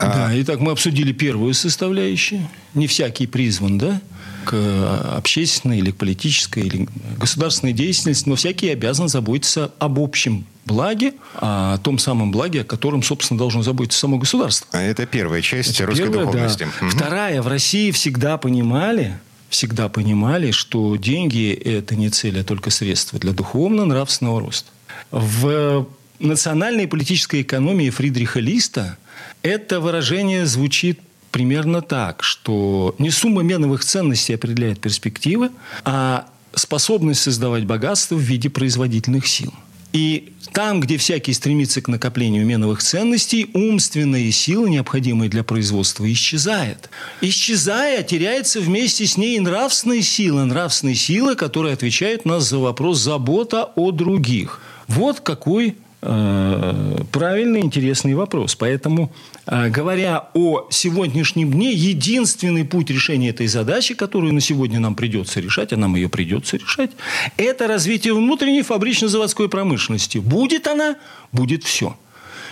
Да, 0.00 0.30
итак, 0.32 0.58
мы 0.60 0.72
обсудили 0.72 1.12
первую 1.12 1.52
составляющую. 1.52 2.48
Не 2.72 2.86
всякий 2.86 3.26
призван, 3.26 3.76
да? 3.76 4.00
К 4.48 5.14
общественной 5.18 5.78
или 5.78 5.90
к 5.90 5.96
политической 5.96 6.62
или 6.62 6.88
государственной 7.18 7.74
деятельности, 7.74 8.26
но 8.26 8.34
всякий 8.34 8.70
обязан 8.70 9.08
заботиться 9.08 9.72
об 9.78 9.98
общем 10.00 10.46
благе, 10.64 11.12
о 11.34 11.76
том 11.78 11.98
самом 11.98 12.30
благе, 12.30 12.62
о 12.62 12.64
котором, 12.64 13.02
собственно, 13.02 13.36
должно 13.36 13.62
заботиться 13.62 13.98
само 13.98 14.16
государство. 14.16 14.66
А 14.72 14.80
это 14.80 15.04
первая 15.04 15.42
часть 15.42 15.74
это 15.74 15.84
русской 15.86 16.04
первая, 16.04 16.24
духовности. 16.24 16.66
Да. 16.80 16.86
Угу. 16.86 16.96
Вторая. 16.96 17.42
В 17.42 17.48
России 17.48 17.90
всегда 17.90 18.38
понимали, 18.38 19.18
всегда 19.50 19.90
понимали, 19.90 20.50
что 20.50 20.96
деньги– 20.96 21.52
это 21.64 21.94
не 21.94 22.08
цель, 22.08 22.40
а 22.40 22.44
только 22.44 22.70
средство 22.70 23.18
для 23.18 23.32
духовно-нравственного 23.32 24.40
роста. 24.40 24.70
В 25.10 25.86
национальной 26.20 26.88
политической 26.88 27.42
экономии 27.42 27.90
Фридриха 27.90 28.40
Листа 28.40 28.96
это 29.42 29.80
выражение 29.80 30.46
звучит 30.46 31.00
примерно 31.38 31.82
так, 31.82 32.24
что 32.24 32.96
не 32.98 33.10
сумма 33.10 33.42
меновых 33.42 33.84
ценностей 33.84 34.34
определяет 34.34 34.80
перспективы, 34.80 35.50
а 35.84 36.26
способность 36.52 37.20
создавать 37.20 37.64
богатство 37.64 38.16
в 38.16 38.20
виде 38.20 38.50
производительных 38.50 39.28
сил. 39.28 39.54
И 39.92 40.32
там, 40.52 40.80
где 40.80 40.96
всякий 40.96 41.32
стремится 41.32 41.80
к 41.80 41.86
накоплению 41.86 42.44
меновых 42.44 42.82
ценностей, 42.82 43.48
умственные 43.54 44.32
силы, 44.32 44.68
необходимые 44.68 45.30
для 45.30 45.44
производства, 45.44 46.12
исчезает. 46.12 46.90
Исчезая, 47.20 48.02
теряется 48.02 48.60
вместе 48.60 49.06
с 49.06 49.16
ней 49.16 49.38
нравственные 49.38 50.02
силы, 50.02 50.44
нравственные 50.44 50.96
силы, 50.96 51.36
которые 51.36 51.74
отвечают 51.74 52.24
нас 52.24 52.48
за 52.48 52.58
вопрос 52.58 52.98
забота 52.98 53.70
о 53.76 53.92
других. 53.92 54.60
Вот 54.88 55.20
какой 55.20 55.76
правильный, 56.00 57.60
интересный 57.60 58.14
вопрос. 58.14 58.54
Поэтому, 58.54 59.12
э, 59.46 59.68
говоря 59.68 60.28
о 60.34 60.68
сегодняшнем 60.70 61.50
дне, 61.50 61.72
единственный 61.72 62.64
путь 62.64 62.90
решения 62.90 63.30
этой 63.30 63.48
задачи, 63.48 63.94
которую 63.94 64.32
на 64.32 64.40
сегодня 64.40 64.78
нам 64.78 64.94
придется 64.94 65.40
решать, 65.40 65.72
а 65.72 65.76
нам 65.76 65.96
ее 65.96 66.08
придется 66.08 66.56
решать, 66.56 66.90
это 67.36 67.66
развитие 67.66 68.14
внутренней 68.14 68.62
фабрично-заводской 68.62 69.48
промышленности. 69.48 70.18
Будет 70.18 70.68
она, 70.68 70.96
будет 71.32 71.64
все. 71.64 71.96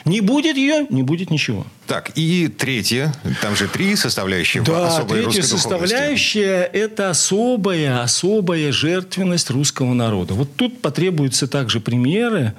Не 0.07 0.21
будет 0.21 0.57
ее, 0.57 0.87
не 0.88 1.03
будет 1.03 1.31
ничего. 1.31 1.67
Так, 1.88 2.12
и 2.15 2.47
третье, 2.47 3.12
там 3.43 3.57
же 3.57 3.67
три 3.67 3.97
составляющие 3.97 4.62
да, 4.62 4.87
особой 4.87 5.25
третья 5.25 5.43
составляющая– 5.43 6.62
это 6.73 7.11
особая, 7.11 8.03
особая 8.03 8.71
жертвенность 8.71 9.50
русского 9.50 9.95
народа. 9.95 10.35
Вот 10.35 10.55
тут 10.55 10.81
потребуются 10.81 11.49
также 11.49 11.81
примеры, 11.81 12.55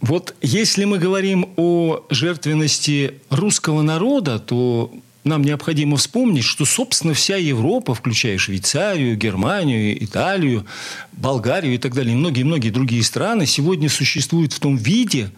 вот 0.00 0.34
если 0.40 0.84
мы 0.84 0.98
говорим 0.98 1.48
о 1.56 2.04
жертвенности 2.08 3.14
русского 3.30 3.82
народа, 3.82 4.38
то 4.38 4.92
нам 5.24 5.42
необходимо 5.42 5.96
вспомнить, 5.96 6.44
что, 6.44 6.64
собственно, 6.64 7.14
вся 7.14 7.36
Европа, 7.36 7.94
включая 7.94 8.38
Швейцарию, 8.38 9.16
Германию, 9.16 10.02
Италию, 10.02 10.66
Болгарию 11.12 11.74
и 11.74 11.78
так 11.78 11.94
далее, 11.94 12.14
и 12.14 12.16
многие-многие 12.16 12.70
другие 12.70 13.02
страны, 13.02 13.44
сегодня 13.44 13.88
существуют 13.88 14.52
в 14.52 14.60
том 14.60 14.76
виде 14.76 15.30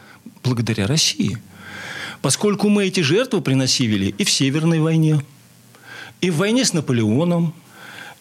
благодаря 0.44 0.86
России. 0.86 1.38
Поскольку 2.20 2.68
мы 2.68 2.86
эти 2.86 3.00
жертвы 3.00 3.40
приносили 3.40 4.14
и 4.16 4.24
в 4.24 4.30
Северной 4.30 4.80
войне, 4.80 5.22
и 6.20 6.30
в 6.30 6.36
войне 6.36 6.66
с 6.66 6.74
Наполеоном, 6.74 7.54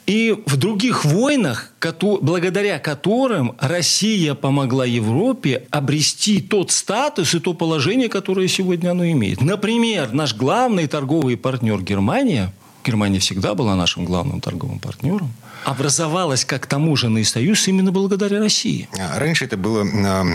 и 0.09 0.35
в 0.47 0.57
других 0.57 1.05
войнах, 1.05 1.71
благодаря 2.01 2.79
которым 2.79 3.55
Россия 3.59 4.33
помогла 4.33 4.83
Европе 4.83 5.67
обрести 5.69 6.41
тот 6.41 6.71
статус 6.71 7.35
и 7.35 7.39
то 7.39 7.53
положение, 7.53 8.09
которое 8.09 8.47
сегодня 8.47 8.89
оно 8.89 9.05
имеет. 9.05 9.39
Например, 9.39 10.11
наш 10.11 10.35
главный 10.35 10.87
торговый 10.87 11.37
партнер 11.37 11.79
Германия, 11.83 12.51
Германия 12.83 13.19
всегда 13.19 13.53
была 13.53 13.75
нашим 13.75 14.03
главным 14.03 14.41
торговым 14.41 14.79
партнером– 14.79 15.31
образовалась 15.65 16.45
как 16.45 16.67
таможенный 16.67 17.25
союз 17.25 17.67
именно 17.67 17.91
благодаря 17.91 18.39
России. 18.39 18.87
А, 18.97 19.19
раньше 19.19 19.45
это 19.45 19.57
было 19.57 19.85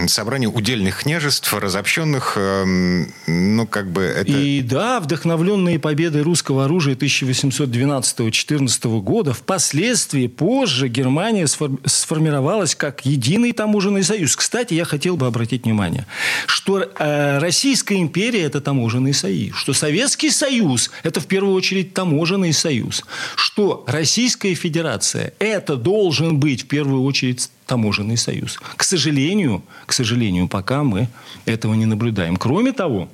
собрание 0.08 0.48
удельных 0.48 1.02
княжеств, 1.02 1.52
разобщенных, 1.52 2.34
эм, 2.36 3.12
ну, 3.26 3.66
как 3.66 3.90
бы 3.90 4.02
это... 4.02 4.30
И 4.30 4.62
да, 4.62 5.00
вдохновленные 5.00 5.78
победой 5.78 6.22
русского 6.22 6.64
оружия 6.64 6.94
1812-14 6.94 9.00
года, 9.00 9.32
впоследствии, 9.32 10.26
позже 10.26 10.88
Германия 10.88 11.46
сформировалась 11.46 12.74
как 12.74 13.06
единый 13.06 13.52
таможенный 13.52 14.02
союз. 14.02 14.36
Кстати, 14.36 14.74
я 14.74 14.84
хотел 14.84 15.16
бы 15.16 15.26
обратить 15.26 15.64
внимание, 15.64 16.06
что 16.46 16.80
э, 16.80 17.38
Российская 17.38 18.00
империя– 18.00 18.42
это 18.44 18.60
таможенный 18.60 19.14
союз, 19.14 19.56
что 19.56 19.72
Советский 19.72 20.30
Союз– 20.30 20.90
это 21.02 21.20
в 21.20 21.26
первую 21.26 21.54
очередь 21.54 21.94
таможенный 21.94 22.52
союз, 22.52 23.04
что 23.36 23.84
Российская 23.86 24.54
Федерация 24.54 25.13
Федерация. 25.14 25.32
Это 25.38 25.76
должен 25.76 26.38
быть 26.38 26.62
в 26.62 26.66
первую 26.66 27.02
очередь 27.02 27.50
таможенный 27.66 28.16
союз. 28.16 28.58
К 28.76 28.84
сожалению, 28.84 29.62
к 29.86 29.92
сожалению, 29.92 30.48
пока 30.48 30.82
мы 30.82 31.08
этого 31.46 31.74
не 31.74 31.86
наблюдаем. 31.86 32.36
Кроме 32.36 32.72
того, 32.72 33.08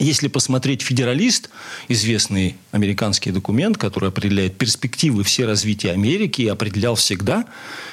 Если 0.00 0.28
посмотреть 0.28 0.80
«Федералист», 0.80 1.50
известный 1.88 2.56
американский 2.72 3.32
документ, 3.32 3.76
который 3.76 4.08
определяет 4.08 4.56
перспективы 4.56 5.24
все 5.24 5.44
развития 5.44 5.90
Америки 5.90 6.40
и 6.40 6.48
определял 6.48 6.94
всегда 6.94 7.44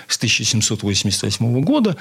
с 0.07 0.15
1788 0.15 1.61
года, 1.63 1.97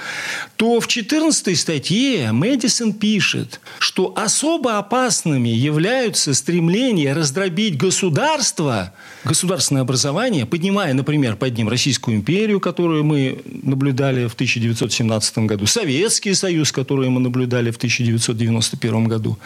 то 0.54 0.78
в 0.78 0.86
14 0.86 1.58
статье 1.58 2.30
Мэдисон 2.30 2.92
пишет, 2.92 3.60
что 3.80 4.14
особо 4.16 4.78
опасными 4.78 5.48
являются 5.48 6.34
стремления 6.34 7.12
раздробить 7.12 7.76
государство, 7.76 8.94
государственное 9.24 9.82
образование, 9.82 10.46
поднимая, 10.46 10.94
например, 10.94 11.34
под 11.34 11.58
ним 11.58 11.68
Российскую 11.68 12.18
империю, 12.18 12.60
которую 12.60 13.02
мы 13.02 13.40
наблюдали 13.44 14.28
в 14.28 14.34
1917 14.34 15.38
году, 15.38 15.66
Советский 15.66 16.34
Союз, 16.34 16.70
который 16.70 17.08
мы 17.08 17.18
наблюдали 17.18 17.72
в 17.72 17.76
1991 17.76 19.08
году, 19.08 19.36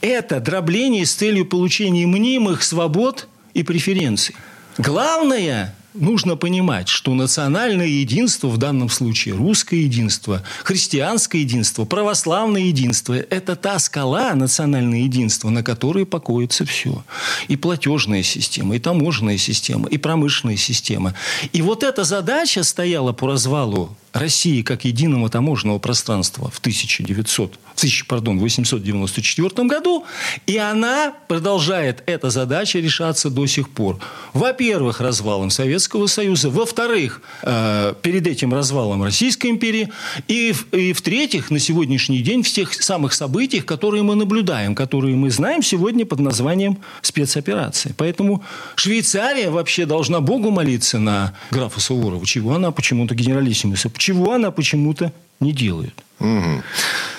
это 0.00 0.40
дробление 0.40 1.06
с 1.06 1.14
целью 1.14 1.46
получения 1.46 2.06
мнимых 2.06 2.62
свобод 2.62 3.28
и 3.54 3.62
преференций. 3.62 4.34
Главное 4.78 5.74
нужно 5.94 6.36
понимать, 6.36 6.88
что 6.88 7.14
национальное 7.14 7.86
единство, 7.86 8.48
в 8.48 8.56
данном 8.56 8.88
случае 8.88 9.34
русское 9.34 9.82
единство, 9.82 10.42
христианское 10.64 11.40
единство, 11.40 11.84
православное 11.84 12.62
единство– 12.62 13.14
это 13.30 13.56
та 13.56 13.78
скала, 13.78 14.34
национальное 14.34 15.00
единство, 15.00 15.50
на 15.50 15.62
которой 15.62 16.06
покоится 16.06 16.64
все. 16.64 17.04
И 17.48 17.56
платежная 17.56 18.22
система, 18.22 18.76
и 18.76 18.78
таможенная 18.78 19.38
система, 19.38 19.88
и 19.88 19.98
промышленная 19.98 20.56
система. 20.56 21.14
И 21.52 21.62
вот 21.62 21.82
эта 21.82 22.04
задача 22.04 22.62
стояла 22.62 23.12
по 23.12 23.26
развалу 23.26 23.96
России 24.12 24.62
как 24.62 24.84
единого 24.84 25.28
таможенного 25.28 25.78
пространства 25.78 26.50
в 26.50 26.58
1900, 26.58 27.58
пардон, 28.06 28.38
894 28.38 29.66
году, 29.66 30.04
и 30.46 30.56
она 30.56 31.14
продолжает, 31.28 32.02
эта 32.06 32.30
задача 32.30 32.78
решаться 32.78 33.30
до 33.30 33.46
сих 33.46 33.70
пор. 33.70 33.98
Во-первых, 34.32 35.00
развалом 35.00 35.50
Советского 35.50 36.06
Союза, 36.06 36.50
во-вторых, 36.50 37.22
э, 37.42 37.94
перед 38.02 38.26
этим 38.26 38.52
развалом 38.52 39.02
Российской 39.02 39.48
империи, 39.48 39.88
и, 40.28 40.54
и 40.72 40.92
в-третьих, 40.92 41.50
на 41.50 41.58
сегодняшний 41.58 42.20
день 42.20 42.42
в 42.42 42.50
тех 42.50 42.74
самых 42.74 43.14
событиях, 43.14 43.64
которые 43.64 44.02
мы 44.02 44.14
наблюдаем, 44.14 44.74
которые 44.74 45.16
мы 45.16 45.30
знаем 45.30 45.62
сегодня 45.62 46.04
под 46.04 46.20
названием 46.20 46.78
спецоперации. 47.00 47.94
Поэтому 47.96 48.44
Швейцария 48.76 49.50
вообще 49.50 49.86
должна 49.86 50.20
Богу 50.20 50.50
молиться 50.50 50.98
на 50.98 51.34
графа 51.50 51.80
Суворова, 51.80 52.24
чего 52.26 52.54
она 52.54 52.70
почему-то 52.70 53.14
генералиссимуса 53.14 53.88
чего 54.02 54.32
она 54.32 54.50
почему-то 54.50 55.12
не 55.38 55.52
делает. 55.52 55.94
Угу. 56.18 56.62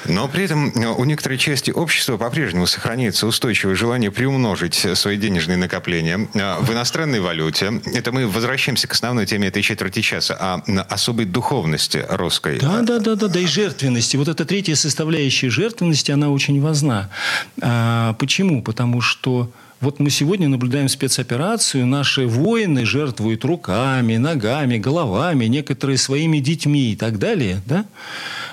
Но 0.05 0.27
при 0.27 0.45
этом 0.45 0.69
э, 0.69 0.87
у 0.87 1.03
некоторой 1.05 1.37
части 1.37 1.71
общества 1.71 2.17
по-прежнему 2.17 2.67
сохраняется 2.67 3.27
устойчивое 3.27 3.75
желание 3.75 4.11
приумножить 4.11 4.85
свои 4.95 5.17
денежные 5.17 5.57
накопления 5.57 6.27
э, 6.33 6.59
в 6.61 6.71
иностранной 6.71 7.19
валюте. 7.19 7.81
Это 7.93 8.11
мы 8.11 8.27
возвращаемся 8.27 8.87
к 8.87 8.93
основной 8.93 9.25
теме 9.25 9.47
этой 9.47 9.61
четверти 9.61 10.01
часа, 10.01 10.35
о 10.35 10.61
особой 10.89 11.25
духовности 11.25 12.05
русской. 12.09 12.59
Да, 12.59 12.81
да, 12.81 12.99
да, 12.99 13.15
да, 13.15 13.27
да, 13.27 13.39
и 13.39 13.45
жертвенности. 13.45 14.17
Вот 14.17 14.27
эта 14.27 14.45
третья 14.45 14.75
составляющая 14.75 15.49
жертвенности, 15.49 16.11
она 16.11 16.29
очень 16.29 16.61
важна. 16.61 17.09
А, 17.61 18.13
почему? 18.13 18.61
Потому 18.61 19.01
что 19.01 19.49
вот 19.83 19.99
мы 19.99 20.09
сегодня 20.09 20.47
наблюдаем 20.47 20.87
спецоперацию, 20.87 21.85
наши 21.85 22.25
воины 22.25 22.85
жертвуют 22.85 23.43
руками, 23.43 24.15
ногами, 24.15 24.77
головами, 24.77 25.45
некоторые 25.45 25.97
своими 25.97 26.39
детьми 26.39 26.93
и 26.93 26.95
так 26.95 27.19
далее, 27.19 27.61
да? 27.65 27.85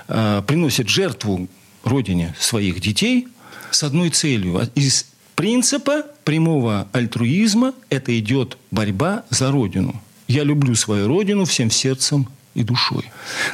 а, 0.08 0.42
приносят 0.42 0.88
жертву 0.88 1.48
родине 1.84 2.34
своих 2.38 2.80
детей 2.80 3.28
с 3.70 3.84
одной 3.84 4.10
целью. 4.10 4.68
Из 4.74 5.06
принципа 5.36 6.04
прямого 6.24 6.88
альтруизма 6.92 7.74
это 7.90 8.18
идет 8.18 8.58
борьба 8.72 9.22
за 9.30 9.52
родину. 9.52 10.02
Я 10.26 10.42
люблю 10.42 10.74
свою 10.74 11.06
родину 11.06 11.44
всем 11.44 11.70
сердцем 11.70 12.28
и 12.54 12.64
душой. 12.64 13.04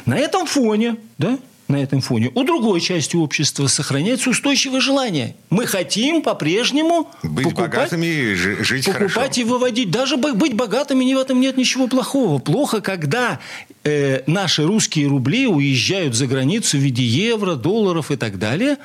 На 0.07 0.17
этом 0.17 0.47
фоне, 0.47 0.97
да, 1.19 1.37
на 1.67 1.77
этом 1.77 2.01
фоне. 2.01 2.31
У 2.33 2.43
другой 2.43 2.79
части 2.79 3.15
общества 3.15 3.67
сохраняется 3.67 4.29
устойчивое 4.29 4.79
желание. 4.79 5.35
Мы 5.49 5.65
хотим 5.65 6.21
по-прежнему 6.21 7.09
быть 7.23 7.45
покупать, 7.45 7.71
богатыми 7.71 8.05
и 8.05 8.35
жить 8.35 8.85
покупать 8.85 9.13
хорошо. 9.13 9.41
и 9.41 9.43
выводить. 9.43 9.91
Даже 9.91 10.17
быть 10.17 10.53
богатыми 10.53 11.13
в 11.13 11.17
этом 11.17 11.39
нет 11.39 11.57
ничего 11.57 11.87
плохого. 11.87 12.39
Плохо, 12.39 12.81
когда 12.81 13.39
э, 13.83 14.21
наши 14.27 14.63
русские 14.63 15.07
рубли 15.07 15.47
уезжают 15.47 16.15
за 16.15 16.27
границу 16.27 16.77
в 16.77 16.81
виде 16.81 17.03
евро, 17.03 17.55
долларов 17.55 18.11
и 18.11 18.15
так 18.15 18.39
далее 18.39 18.77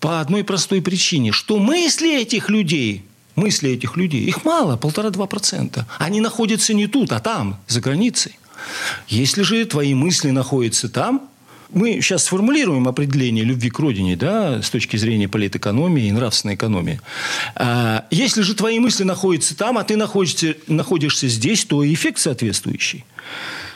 по 0.00 0.20
одной 0.20 0.44
простой 0.44 0.82
причине, 0.82 1.32
что 1.32 1.58
мысли 1.58 2.20
этих 2.20 2.48
людей 2.48 3.04
мысли 3.36 3.70
этих 3.70 3.96
людей, 3.96 4.24
их 4.26 4.44
мало, 4.44 4.76
полтора-два 4.76 5.26
процента. 5.26 5.88
Они 5.98 6.20
находятся 6.20 6.72
не 6.72 6.86
тут, 6.86 7.10
а 7.10 7.18
там, 7.18 7.58
за 7.66 7.80
границей. 7.80 8.38
Если 9.08 9.42
же 9.42 9.64
твои 9.64 9.94
мысли 9.94 10.30
находятся 10.30 10.88
там, 10.88 11.28
мы 11.74 12.00
сейчас 12.00 12.24
сформулируем 12.24 12.88
определение 12.88 13.44
любви 13.44 13.70
к 13.70 13.78
родине, 13.78 14.16
да, 14.16 14.62
с 14.62 14.70
точки 14.70 14.96
зрения 14.96 15.28
политэкономии 15.28 16.06
и 16.06 16.12
нравственной 16.12 16.54
экономии. 16.54 17.00
А, 17.54 18.06
если 18.10 18.42
же 18.42 18.54
твои 18.54 18.78
мысли 18.78 19.04
находятся 19.04 19.56
там, 19.56 19.78
а 19.78 19.84
ты 19.84 19.96
находишься, 19.96 20.56
находишься 20.66 21.28
здесь, 21.28 21.64
то 21.64 21.84
эффект 21.84 22.18
соответствующий. 22.18 23.04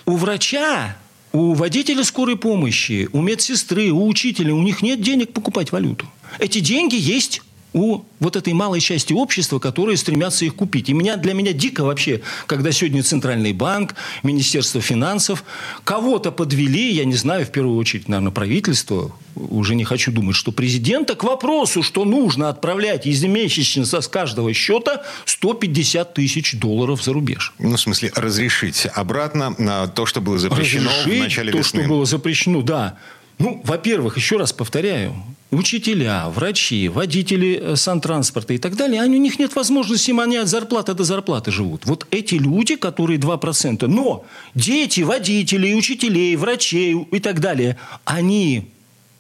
У 0.07 0.17
врача 0.17 0.97
у 1.33 1.53
водителя 1.53 2.05
скорой 2.05 2.37
помощи, 2.37 3.09
у 3.13 3.21
медсестры, 3.21 3.91
у 3.91 4.07
учителя, 4.07 4.55
у 4.55 4.63
них 4.63 4.83
нет 4.83 5.03
денег 5.03 5.33
покупать 5.33 5.73
валюту. 5.73 6.07
Эти 6.39 6.61
деньги 6.61 6.97
есть 6.97 7.43
у 7.72 8.02
вот 8.18 8.37
этой 8.37 8.52
малой 8.52 8.81
части 8.81 9.12
общества, 9.12 9.59
которые 9.59 9.96
стремятся 9.96 10.44
их 10.44 10.54
купить. 10.54 10.88
И 10.88 10.92
меня, 10.92 11.16
для 11.16 11.35
меня 11.35 11.52
дико 11.52 11.85
вообще, 11.85 12.22
когда 12.46 12.72
сегодня 12.72 13.02
Центральный 13.02 13.52
банк, 13.52 13.94
Министерство 14.22 14.81
финансов 14.81 15.44
кого-то 15.85 16.33
подвели, 16.33 16.92
я 16.92 17.04
не 17.04 17.14
знаю, 17.14 17.46
в 17.46 17.50
первую 17.50 17.76
очередь, 17.78 18.09
наверное, 18.09 18.33
правительство, 18.33 19.12
уже 19.35 19.74
не 19.74 19.85
хочу 19.85 20.11
думать, 20.11 20.35
что 20.35 20.50
президента, 20.50 21.14
к 21.14 21.24
вопросу, 21.24 21.83
что 21.83 22.04
нужно 22.04 22.48
отправлять 22.48 23.07
ежемесячно 23.07 23.85
с 23.85 24.09
каждого 24.09 24.52
счета 24.52 25.04
150 25.26 26.14
тысяч 26.14 26.59
долларов 26.59 27.02
за 27.02 27.12
рубеж. 27.12 27.52
Ну, 27.59 27.76
в 27.76 27.81
смысле, 27.81 28.12
разрешить 28.14 28.87
обратно 28.94 29.54
на 29.59 29.87
то, 29.87 30.07
что 30.07 30.20
было 30.20 30.38
запрещено 30.38 30.90
разрешить 30.90 31.20
в 31.20 31.22
начале 31.22 31.52
то, 31.52 31.59
весны. 31.59 31.81
что 31.81 31.88
было 31.88 32.04
запрещено, 32.04 32.62
да. 32.62 32.98
Ну, 33.38 33.61
во-первых, 33.64 34.16
еще 34.16 34.37
раз 34.37 34.53
повторяю, 34.53 35.14
учителя, 35.51 36.29
врачи, 36.29 36.88
водители 36.88 37.61
э, 37.61 37.77
сантранспорта 37.77 38.55
и 38.55 38.59
так 38.59 38.77
далее, 38.77 39.01
они, 39.01 39.16
у 39.16 39.20
них 39.20 39.38
нет 39.38 39.55
возможности, 39.55 40.11
они 40.18 40.37
от 40.37 40.48
зарплаты 40.48 40.94
до 40.94 41.05
зарплаты 41.05 41.51
живут. 41.51 41.87
Вот 41.87 42.07
эти 42.11 42.35
люди, 42.35 42.77
которые 42.77 43.18
2%, 43.18 43.87
но 43.87 44.24
дети, 44.55 45.03
водители, 45.03 45.74
учителей, 45.74 46.37
врачей 46.37 47.07
и 47.11 47.20
так 47.20 47.40
далее, 47.40 47.77
они 48.05 48.72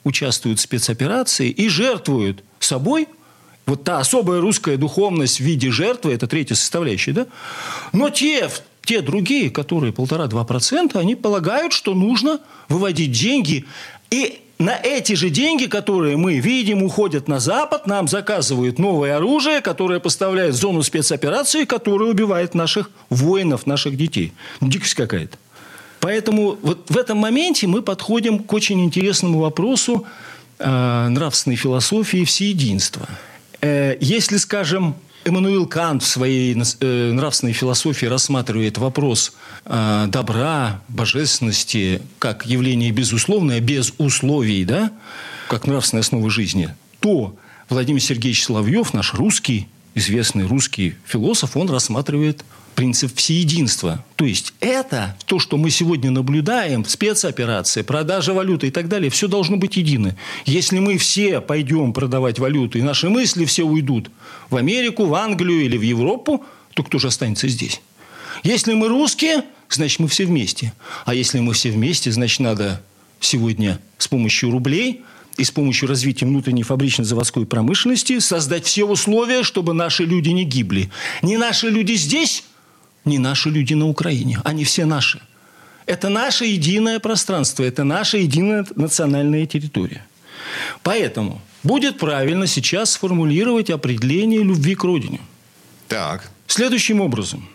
участвуют 0.04 0.58
в 0.58 0.62
спецоперации 0.62 1.50
и 1.50 1.68
жертвуют 1.68 2.42
собой 2.68 3.08
вот 3.66 3.84
та 3.84 3.98
особая 3.98 4.40
русская 4.40 4.78
духовность 4.78 5.40
в 5.40 5.44
виде 5.44 5.70
жертвы, 5.70 6.14
это 6.14 6.26
третья 6.26 6.54
составляющая, 6.54 7.12
да? 7.12 7.26
Но 7.92 8.08
те, 8.08 8.48
те 8.82 9.02
другие, 9.02 9.50
которые 9.50 9.92
полтора-два 9.92 10.44
процента, 10.44 10.98
они 10.98 11.14
полагают, 11.14 11.74
что 11.74 11.94
нужно 11.94 12.40
выводить 12.70 13.12
деньги 13.12 13.66
и 14.10 14.40
на 14.58 14.76
эти 14.76 15.12
же 15.12 15.30
деньги, 15.30 15.66
которые 15.66 16.16
мы 16.16 16.38
видим, 16.38 16.82
уходят 16.82 17.28
на 17.28 17.38
Запад, 17.38 17.86
нам 17.86 18.08
заказывают 18.08 18.78
новое 18.78 19.16
оружие, 19.16 19.60
которое 19.60 20.00
поставляет 20.00 20.54
в 20.54 20.58
зону 20.58 20.82
спецоперации, 20.82 21.64
которое 21.64 22.10
убивает 22.10 22.54
наших 22.54 22.90
воинов, 23.08 23.66
наших 23.66 23.96
детей. 23.96 24.32
Дикость 24.60 24.94
какая-то. 24.94 25.38
Поэтому 26.00 26.58
вот 26.62 26.90
в 26.90 26.96
этом 26.96 27.18
моменте 27.18 27.66
мы 27.66 27.82
подходим 27.82 28.40
к 28.40 28.52
очень 28.52 28.84
интересному 28.84 29.40
вопросу 29.40 30.06
э, 30.58 31.08
нравственной 31.08 31.56
философии 31.56 32.24
всеединства. 32.24 33.08
Э, 33.60 33.96
если, 34.00 34.38
скажем, 34.38 34.96
Эммануил 35.24 35.66
Кант 35.66 36.02
в 36.02 36.06
своей 36.06 36.54
э, 36.54 37.12
нравственной 37.12 37.52
философии 37.52 38.06
рассматривает 38.06 38.78
вопрос 38.78 39.32
э, 39.64 40.06
добра, 40.08 40.80
божественности 40.88 42.02
как 42.18 42.46
явление 42.46 42.90
безусловное, 42.92 43.60
без 43.60 43.92
условий, 43.98 44.64
да, 44.64 44.92
как 45.48 45.66
нравственная 45.66 46.02
основа 46.02 46.30
жизни, 46.30 46.74
то 47.00 47.36
Владимир 47.68 48.00
Сергеевич 48.00 48.44
Соловьев, 48.44 48.94
наш 48.94 49.14
русский, 49.14 49.68
известный 49.98 50.46
русский 50.46 50.94
философ, 51.04 51.56
он 51.56 51.68
рассматривает 51.70 52.44
принцип 52.74 53.16
всеединства. 53.16 54.04
То 54.14 54.24
есть 54.24 54.54
это 54.60 55.16
то, 55.26 55.40
что 55.40 55.56
мы 55.56 55.70
сегодня 55.70 56.12
наблюдаем, 56.12 56.84
спецоперации, 56.84 57.82
продажа 57.82 58.32
валюты 58.32 58.68
и 58.68 58.70
так 58.70 58.88
далее, 58.88 59.10
все 59.10 59.26
должно 59.26 59.56
быть 59.56 59.76
едино. 59.76 60.16
Если 60.46 60.78
мы 60.78 60.96
все 60.96 61.40
пойдем 61.40 61.92
продавать 61.92 62.38
валюту, 62.38 62.78
и 62.78 62.82
наши 62.82 63.08
мысли 63.08 63.44
все 63.46 63.64
уйдут 63.64 64.10
в 64.48 64.56
Америку, 64.56 65.06
в 65.06 65.14
Англию 65.14 65.62
или 65.62 65.76
в 65.76 65.82
Европу, 65.82 66.44
то 66.74 66.84
кто 66.84 67.00
же 67.00 67.08
останется 67.08 67.48
здесь? 67.48 67.80
Если 68.44 68.74
мы 68.74 68.86
русские, 68.86 69.42
значит, 69.68 69.98
мы 69.98 70.06
все 70.06 70.24
вместе. 70.24 70.72
А 71.04 71.14
если 71.14 71.40
мы 71.40 71.54
все 71.54 71.70
вместе, 71.72 72.12
значит, 72.12 72.38
надо 72.38 72.80
сегодня 73.18 73.80
с 73.98 74.06
помощью 74.06 74.52
рублей 74.52 75.02
и 75.38 75.44
с 75.44 75.50
помощью 75.50 75.88
развития 75.88 76.26
внутренней 76.26 76.64
фабричной 76.64 77.06
заводской 77.06 77.46
промышленности 77.46 78.18
создать 78.18 78.66
все 78.66 78.84
условия, 78.84 79.42
чтобы 79.44 79.72
наши 79.72 80.04
люди 80.04 80.30
не 80.30 80.44
гибли. 80.44 80.90
Не 81.22 81.36
наши 81.36 81.70
люди 81.70 81.94
здесь, 81.94 82.44
не 83.04 83.18
наши 83.18 83.48
люди 83.48 83.72
на 83.74 83.86
Украине. 83.86 84.40
Они 84.44 84.64
все 84.64 84.84
наши. 84.84 85.20
Это 85.86 86.08
наше 86.10 86.44
единое 86.44 86.98
пространство, 86.98 87.62
это 87.62 87.84
наша 87.84 88.18
единая 88.18 88.66
национальная 88.74 89.46
территория. 89.46 90.04
Поэтому 90.82 91.40
будет 91.62 91.98
правильно 91.98 92.46
сейчас 92.46 92.92
сформулировать 92.92 93.70
определение 93.70 94.42
любви 94.42 94.74
к 94.74 94.84
родине. 94.84 95.20
Так. 95.86 96.30
Следующим 96.46 97.00
образом. 97.00 97.48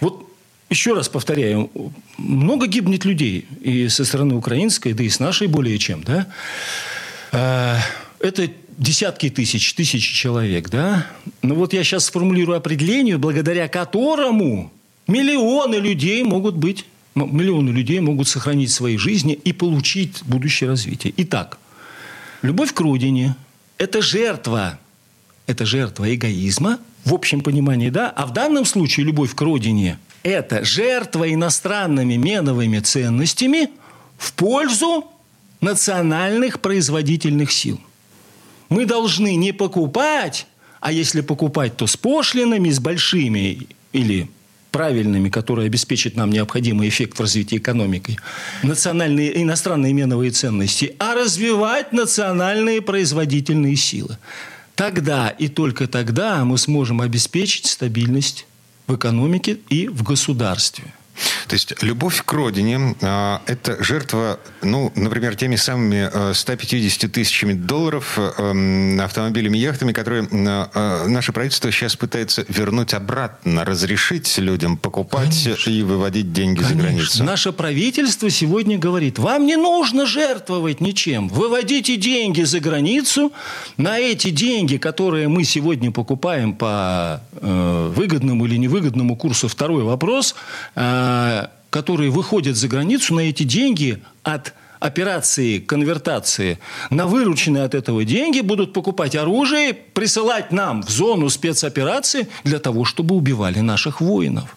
Вот 0.00 0.30
еще 0.70 0.94
раз 0.94 1.08
повторяю, 1.08 1.70
много 2.16 2.66
гибнет 2.66 3.04
людей 3.04 3.46
и 3.60 3.88
со 3.88 4.04
стороны 4.04 4.34
украинской, 4.34 4.92
да 4.92 5.02
и 5.02 5.08
с 5.08 5.18
нашей 5.18 5.48
более 5.48 5.78
чем, 5.78 6.02
да? 6.02 6.28
А, 7.38 7.78
это 8.18 8.50
десятки 8.78 9.30
тысяч, 9.30 9.72
тысячи 9.74 10.12
человек, 10.12 10.70
да? 10.70 11.06
Но 11.42 11.54
вот 11.54 11.72
я 11.72 11.84
сейчас 11.84 12.06
сформулирую 12.06 12.58
определение, 12.58 13.16
благодаря 13.16 13.68
которому 13.68 14.72
миллионы 15.06 15.76
людей 15.76 16.24
могут 16.24 16.56
быть, 16.56 16.84
миллионы 17.14 17.70
людей 17.70 18.00
могут 18.00 18.26
сохранить 18.26 18.72
свои 18.72 18.96
жизни 18.96 19.34
и 19.34 19.52
получить 19.52 20.22
будущее 20.24 20.70
развитие. 20.70 21.14
Итак, 21.18 21.58
любовь 22.42 22.74
к 22.74 22.80
родине– 22.80 23.36
это 23.78 24.02
жертва, 24.02 24.80
это 25.46 25.64
жертва 25.64 26.12
эгоизма, 26.12 26.80
в 27.04 27.14
общем 27.14 27.40
понимании, 27.40 27.90
да? 27.90 28.10
А 28.10 28.26
в 28.26 28.32
данном 28.32 28.64
случае 28.64 29.06
любовь 29.06 29.36
к 29.36 29.40
родине– 29.40 30.00
это 30.24 30.64
жертва 30.64 31.32
иностранными 31.32 32.14
меновыми 32.14 32.80
ценностями 32.80 33.70
в 34.16 34.32
пользу 34.32 35.04
национальных 35.60 36.60
производительных 36.60 37.52
сил. 37.52 37.80
Мы 38.68 38.86
должны 38.86 39.34
не 39.36 39.52
покупать, 39.52 40.46
а 40.80 40.92
если 40.92 41.20
покупать, 41.20 41.76
то 41.76 41.86
с 41.86 41.96
пошлинами, 41.96 42.70
с 42.70 42.80
большими 42.80 43.66
или 43.92 44.28
правильными, 44.70 45.28
которые 45.28 45.66
обеспечат 45.66 46.16
нам 46.16 46.30
необходимый 46.30 46.88
эффект 46.88 47.18
в 47.18 47.20
развитии 47.22 47.56
экономики, 47.56 48.18
национальные, 48.62 49.42
иностранные 49.42 49.92
меновые 49.92 50.30
ценности, 50.30 50.94
а 50.98 51.14
развивать 51.14 51.92
национальные 51.92 52.82
производительные 52.82 53.76
силы. 53.76 54.18
Тогда 54.74 55.30
и 55.30 55.48
только 55.48 55.88
тогда 55.88 56.44
мы 56.44 56.58
сможем 56.58 57.00
обеспечить 57.00 57.66
стабильность 57.66 58.46
в 58.86 58.94
экономике 58.94 59.58
и 59.68 59.88
в 59.88 60.02
государстве. 60.02 60.92
То 61.48 61.54
есть 61.54 61.82
любовь 61.82 62.22
к 62.24 62.32
родине 62.32 62.96
э,– 63.00 63.38
это 63.46 63.82
жертва, 63.82 64.38
ну, 64.62 64.92
например, 64.94 65.36
теми 65.36 65.56
самыми 65.56 66.10
э, 66.12 66.34
150 66.34 67.10
тысячами 67.10 67.52
долларов 67.52 68.18
э, 68.18 68.98
автомобилями, 69.00 69.58
яхтами, 69.58 69.92
которые 69.92 70.28
э, 70.30 71.08
наше 71.08 71.32
правительство 71.32 71.70
сейчас 71.72 71.96
пытается 71.96 72.44
вернуть 72.48 72.94
обратно, 72.94 73.64
разрешить 73.64 74.38
людям 74.38 74.76
покупать 74.76 75.42
Конечно. 75.44 75.70
и 75.70 75.82
выводить 75.82 76.32
деньги 76.32 76.58
Конечно. 76.58 76.76
за 76.76 76.82
границу. 76.82 77.24
Наше 77.24 77.52
правительство 77.52 78.30
сегодня 78.30 78.78
говорит, 78.78 79.18
вам 79.18 79.46
не 79.46 79.56
нужно 79.56 80.06
жертвовать 80.06 80.80
ничем. 80.80 81.28
Выводите 81.28 81.96
деньги 81.96 82.42
за 82.42 82.60
границу. 82.60 83.32
На 83.76 83.98
эти 83.98 84.30
деньги, 84.30 84.76
которые 84.76 85.28
мы 85.28 85.44
сегодня 85.44 85.90
покупаем 85.90 86.54
по 86.54 87.20
э, 87.32 87.92
выгодному 87.94 88.46
или 88.46 88.56
невыгодному 88.56 89.16
курсу, 89.16 89.48
второй 89.48 89.82
вопрос 89.82 90.34
которые 91.70 92.10
выходят 92.10 92.56
за 92.56 92.68
границу 92.68 93.14
на 93.14 93.20
эти 93.20 93.42
деньги 93.42 94.02
от 94.22 94.54
операции 94.80 95.58
конвертации 95.58 96.58
на 96.90 97.06
вырученные 97.06 97.64
от 97.64 97.74
этого 97.74 98.04
деньги 98.04 98.40
будут 98.40 98.72
покупать 98.72 99.16
оружие, 99.16 99.74
присылать 99.74 100.52
нам 100.52 100.82
в 100.82 100.88
зону 100.88 101.28
спецоперации 101.28 102.28
для 102.44 102.58
того, 102.58 102.84
чтобы 102.84 103.16
убивали 103.16 103.60
наших 103.60 104.00
воинов. 104.00 104.56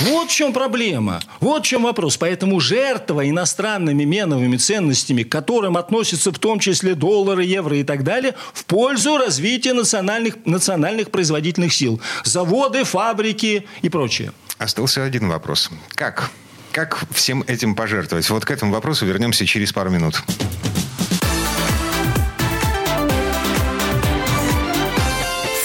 Вот 0.00 0.30
в 0.30 0.34
чем 0.34 0.52
проблема. 0.52 1.20
Вот 1.40 1.64
в 1.64 1.66
чем 1.66 1.82
вопрос. 1.82 2.16
Поэтому 2.16 2.60
жертва 2.60 3.28
иностранными 3.28 4.04
меновыми 4.04 4.56
ценностями, 4.56 5.22
к 5.22 5.32
которым 5.32 5.76
относятся 5.76 6.32
в 6.32 6.38
том 6.38 6.58
числе 6.58 6.94
доллары, 6.94 7.44
евро 7.44 7.76
и 7.76 7.84
так 7.84 8.04
далее, 8.04 8.34
в 8.52 8.64
пользу 8.64 9.16
развития 9.16 9.72
национальных, 9.72 10.36
национальных 10.44 11.10
производительных 11.10 11.72
сил. 11.72 12.00
Заводы, 12.24 12.84
фабрики 12.84 13.66
и 13.82 13.88
прочее. 13.88 14.32
Остался 14.58 15.04
один 15.04 15.28
вопрос. 15.28 15.70
Как? 15.94 16.30
Как 16.72 16.98
всем 17.12 17.42
этим 17.46 17.74
пожертвовать? 17.74 18.28
Вот 18.30 18.44
к 18.44 18.50
этому 18.50 18.72
вопросу 18.72 19.06
вернемся 19.06 19.46
через 19.46 19.72
пару 19.72 19.90
минут. 19.90 20.22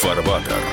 Фарватер. 0.01 0.72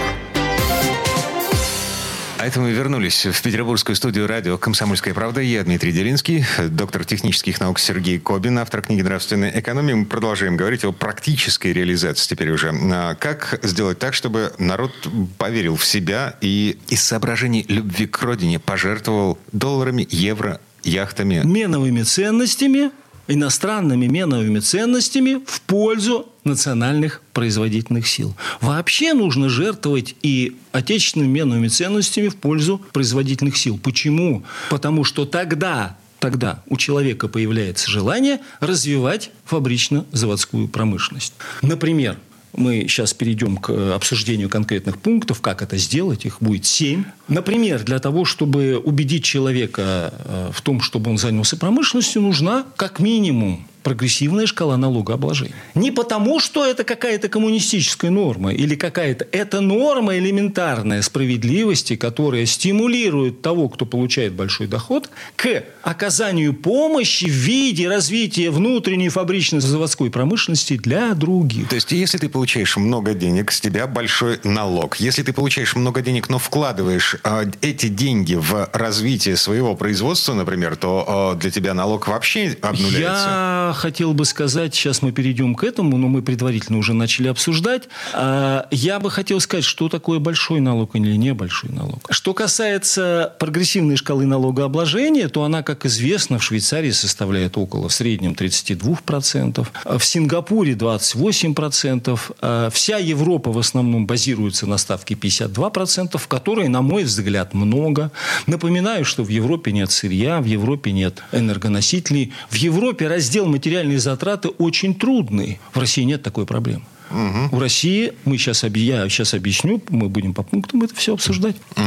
А 2.41 2.47
это 2.47 2.59
мы 2.59 2.71
вернулись 2.71 3.27
в 3.27 3.39
петербургскую 3.43 3.95
студию 3.95 4.25
радио 4.25 4.57
«Комсомольская 4.57 5.13
правда». 5.13 5.41
Я 5.41 5.63
Дмитрий 5.63 5.91
Делинский, 5.91 6.43
доктор 6.69 7.05
технических 7.05 7.59
наук 7.59 7.77
Сергей 7.77 8.17
Кобин, 8.17 8.57
автор 8.57 8.81
книги 8.81 9.03
«Нравственная 9.03 9.51
экономия». 9.59 9.95
Мы 9.95 10.05
продолжаем 10.07 10.57
говорить 10.57 10.83
о 10.83 10.91
практической 10.91 11.71
реализации 11.71 12.27
теперь 12.27 12.49
уже. 12.49 12.73
А 12.73 13.13
как 13.13 13.59
сделать 13.61 13.99
так, 13.99 14.15
чтобы 14.15 14.53
народ 14.57 14.91
поверил 15.37 15.75
в 15.75 15.85
себя 15.85 16.35
и 16.41 16.79
из 16.87 17.03
соображений 17.03 17.63
любви 17.67 18.07
к 18.07 18.19
родине 18.23 18.57
пожертвовал 18.57 19.37
долларами, 19.51 20.07
евро, 20.09 20.59
яхтами? 20.81 21.43
Меновыми 21.45 22.01
ценностями 22.01 22.89
иностранными 23.27 24.07
меновыми 24.07 24.59
ценностями 24.59 25.41
в 25.45 25.61
пользу 25.61 26.27
национальных 26.43 27.21
производительных 27.33 28.07
сил. 28.07 28.35
Вообще 28.61 29.13
нужно 29.13 29.49
жертвовать 29.49 30.15
и 30.21 30.57
отечественными 30.71 31.29
меновыми 31.29 31.67
ценностями 31.67 32.27
в 32.29 32.35
пользу 32.35 32.81
производительных 32.93 33.57
сил. 33.57 33.79
Почему? 33.81 34.43
Потому 34.69 35.03
что 35.03 35.25
тогда 35.25 35.97
тогда 36.19 36.61
у 36.67 36.77
человека 36.77 37.27
появляется 37.27 37.89
желание 37.89 38.41
развивать 38.59 39.31
фабрично-заводскую 39.45 40.67
промышленность. 40.67 41.33
Например, 41.63 42.17
мы 42.53 42.85
сейчас 42.87 43.13
перейдем 43.13 43.57
к 43.57 43.69
э, 43.69 43.93
обсуждению 43.93 44.49
конкретных 44.49 44.97
пунктов, 44.99 45.41
как 45.41 45.61
это 45.61 45.77
сделать. 45.77 46.25
Их 46.25 46.37
будет 46.41 46.65
семь. 46.65 47.05
Например, 47.27 47.83
для 47.83 47.99
того, 47.99 48.25
чтобы 48.25 48.77
убедить 48.77 49.23
человека 49.23 50.13
э, 50.25 50.49
в 50.53 50.61
том, 50.61 50.81
чтобы 50.81 51.11
он 51.11 51.17
занялся 51.17 51.57
промышленностью, 51.57 52.21
нужна 52.21 52.65
как 52.75 52.99
минимум 52.99 53.67
прогрессивная 53.83 54.45
шкала 54.45 54.77
налогообложения. 54.77 55.55
Не 55.75 55.91
потому, 55.91 56.39
что 56.39 56.65
это 56.65 56.83
какая-то 56.83 57.29
коммунистическая 57.29 58.09
норма 58.09 58.53
или 58.53 58.75
какая-то... 58.75 59.27
Это 59.31 59.61
норма 59.61 60.17
элементарная 60.17 61.01
справедливости, 61.01 61.95
которая 61.95 62.45
стимулирует 62.45 63.41
того, 63.41 63.69
кто 63.69 63.85
получает 63.85 64.33
большой 64.33 64.67
доход, 64.67 65.09
к 65.35 65.63
оказанию 65.83 66.53
помощи 66.53 67.25
в 67.25 67.33
виде 67.33 67.87
развития 67.87 68.49
внутренней 68.49 69.09
фабричной 69.09 69.61
заводской 69.61 70.09
промышленности 70.09 70.77
для 70.77 71.13
других. 71.13 71.69
То 71.69 71.75
есть, 71.75 71.91
если 71.91 72.17
ты 72.17 72.29
получаешь 72.29 72.77
много 72.77 73.13
денег, 73.13 73.51
с 73.51 73.61
тебя 73.61 73.87
большой 73.87 74.39
налог. 74.43 74.97
Если 74.97 75.23
ты 75.23 75.33
получаешь 75.33 75.75
много 75.75 76.01
денег, 76.01 76.29
но 76.29 76.37
вкладываешь 76.39 77.15
э, 77.23 77.45
эти 77.61 77.87
деньги 77.87 78.35
в 78.35 78.69
развитие 78.73 79.37
своего 79.37 79.75
производства, 79.75 80.33
например, 80.33 80.75
то 80.75 81.33
э, 81.35 81.39
для 81.39 81.51
тебя 81.51 81.73
налог 81.73 82.07
вообще 82.07 82.57
обнуляется. 82.61 82.99
Я 82.99 83.70
хотел 83.73 84.13
бы 84.13 84.25
сказать, 84.25 84.73
сейчас 84.75 85.01
мы 85.01 85.11
перейдем 85.11 85.55
к 85.55 85.63
этому, 85.63 85.97
но 85.97 86.07
мы 86.07 86.21
предварительно 86.21 86.77
уже 86.77 86.93
начали 86.93 87.27
обсуждать. 87.27 87.89
А, 88.13 88.67
я 88.71 88.99
бы 88.99 89.11
хотел 89.11 89.39
сказать, 89.39 89.65
что 89.65 89.89
такое 89.89 90.19
большой 90.19 90.59
налог 90.59 90.95
или 90.95 91.15
небольшой 91.15 91.71
налог. 91.71 91.99
Что 92.09 92.33
касается 92.33 93.33
прогрессивной 93.39 93.95
шкалы 93.95 94.25
налогообложения, 94.25 95.27
то 95.29 95.43
она, 95.43 95.63
как 95.63 95.85
известно, 95.85 96.39
в 96.39 96.43
Швейцарии 96.43 96.91
составляет 96.91 97.57
около 97.57 97.89
в 97.89 97.93
среднем 97.93 98.33
32%, 98.33 99.67
в 99.97 100.03
Сингапуре 100.03 100.73
28%, 100.73 102.19
а 102.41 102.69
вся 102.69 102.97
Европа 102.97 103.51
в 103.51 103.57
основном 103.57 104.05
базируется 104.07 104.67
на 104.67 104.77
ставке 104.77 105.15
52%, 105.15 106.17
в 106.17 106.27
которой, 106.27 106.67
на 106.67 106.81
мой 106.81 107.03
взгляд, 107.03 107.53
много. 107.53 108.11
Напоминаю, 108.47 109.05
что 109.05 109.23
в 109.23 109.29
Европе 109.29 109.71
нет 109.71 109.91
сырья, 109.91 110.41
в 110.41 110.45
Европе 110.45 110.91
нет 110.91 111.23
энергоносителей. 111.31 112.33
В 112.49 112.55
Европе 112.55 113.07
раздел 113.07 113.45
материальные 113.61 113.99
затраты 113.99 114.49
очень 114.49 114.95
трудные. 114.95 115.59
В 115.71 115.77
России 115.77 116.01
нет 116.01 116.23
такой 116.23 116.47
проблемы. 116.47 116.81
Угу. 117.11 117.55
У 117.55 117.59
России, 117.59 118.13
мы 118.25 118.37
сейчас, 118.39 118.63
я 118.63 119.07
сейчас 119.07 119.35
объясню, 119.35 119.83
мы 119.89 120.09
будем 120.09 120.33
по 120.33 120.41
пунктам 120.41 120.81
это 120.81 120.95
все 120.95 121.13
обсуждать. 121.13 121.55
Угу. 121.75 121.85